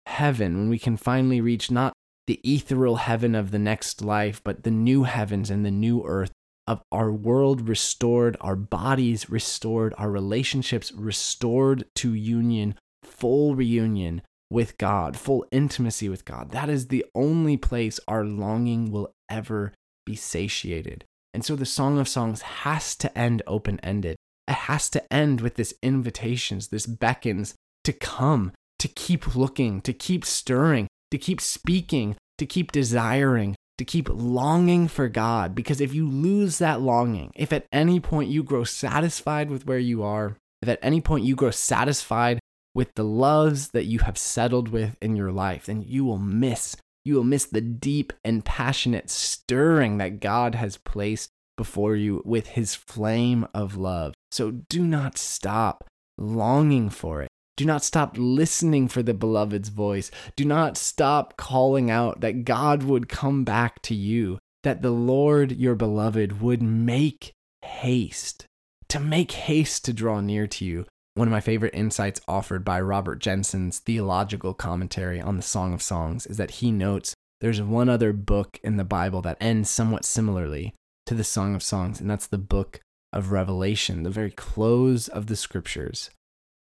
[0.07, 1.93] heaven, when we can finally reach not
[2.27, 6.31] the ethereal heaven of the next life, but the new heavens and the new earth
[6.67, 14.79] of our world restored, our bodies restored, our relationships restored to union, full reunion with
[14.79, 16.51] God, full intimacy with God.
[16.53, 19.73] That is the only place our longing will ever
[20.07, 21.05] be satiated.
[21.35, 24.17] And so the Song of Songs has to end open ended.
[24.47, 29.93] It has to end with this invitations, this beckons to come, to keep looking, to
[29.93, 35.55] keep stirring, to keep speaking, to keep desiring, to keep longing for God.
[35.55, 39.79] Because if you lose that longing, if at any point you grow satisfied with where
[39.79, 42.39] you are, if at any point you grow satisfied
[42.75, 46.77] with the loves that you have settled with in your life, then you will miss
[47.05, 52.49] you will miss the deep and passionate stirring that God has placed before you with
[52.49, 54.15] his flame of love.
[54.33, 55.85] So do not stop
[56.19, 57.29] longing for it.
[57.57, 60.11] Do not stop listening for the beloved's voice.
[60.35, 65.53] Do not stop calling out that God would come back to you, that the Lord
[65.53, 67.33] your beloved would make
[67.63, 68.47] haste,
[68.89, 70.87] to make haste to draw near to you.
[71.17, 75.81] One of my favorite insights offered by Robert Jenson's theological commentary on the Song of
[75.81, 80.05] Songs is that he notes there's one other book in the Bible that ends somewhat
[80.05, 80.75] similarly
[81.07, 82.81] to the Song of Songs, and that's the book
[83.13, 86.11] of Revelation, the very close of the scriptures,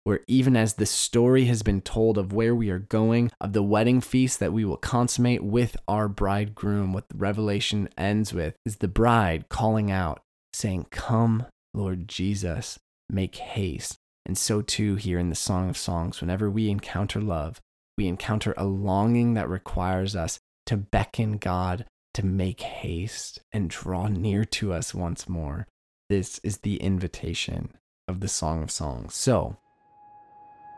[0.03, 3.63] where even as the story has been told of where we are going, of the
[3.63, 8.87] wedding feast that we will consummate with our bridegroom, what Revelation ends with is the
[8.87, 10.19] bride calling out,
[10.53, 12.77] saying, Come, Lord Jesus,
[13.09, 13.97] make haste.
[14.25, 17.61] And so too here in the Song of Songs, whenever we encounter love,
[17.97, 24.07] we encounter a longing that requires us to beckon God to make haste and draw
[24.07, 25.67] near to us once more.
[26.09, 27.71] This is the invitation
[28.07, 29.15] of the Song of Songs.
[29.15, 29.57] So,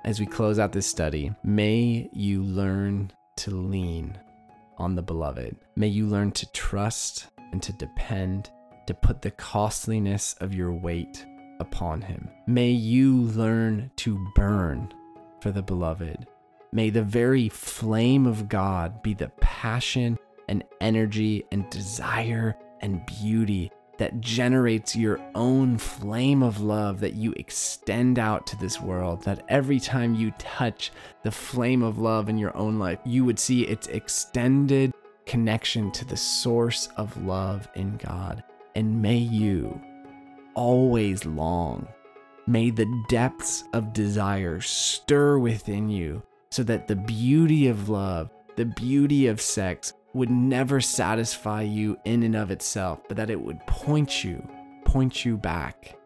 [0.03, 4.17] as we close out this study, may you learn to lean
[4.77, 5.55] on the beloved.
[5.75, 8.49] May you learn to trust and to depend,
[8.87, 11.25] to put the costliness of your weight
[11.59, 12.29] upon him.
[12.47, 14.93] May you learn to burn
[15.41, 16.27] for the beloved.
[16.71, 23.71] May the very flame of God be the passion and energy and desire and beauty
[23.97, 29.23] that generates your own flame of love that you extend out to this world.
[29.23, 30.91] That every time you touch
[31.23, 34.93] the flame of love in your own life, you would see its extended
[35.25, 38.43] connection to the source of love in God.
[38.75, 39.79] And may you
[40.55, 41.87] always long.
[42.47, 48.65] May the depths of desire stir within you so that the beauty of love, the
[48.65, 53.59] beauty of sex would never satisfy you in and of itself, but that it would
[53.67, 54.47] point you,
[54.85, 55.97] point you back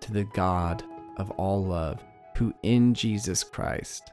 [0.00, 0.82] to the God
[1.18, 2.02] of all love,
[2.36, 4.12] who in Jesus Christ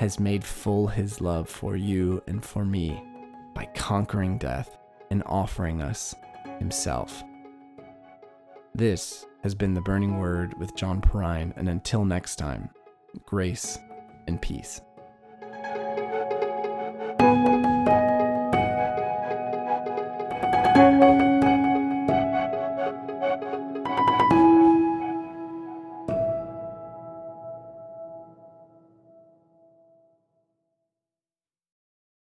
[0.00, 3.02] has made full his love for you and for me
[3.54, 4.76] by conquering death
[5.10, 6.14] and offering us
[6.58, 7.22] himself.
[8.74, 12.70] This has been The Burning Word with John Perrine, and until next time,
[13.26, 13.78] grace
[14.26, 14.80] and peace.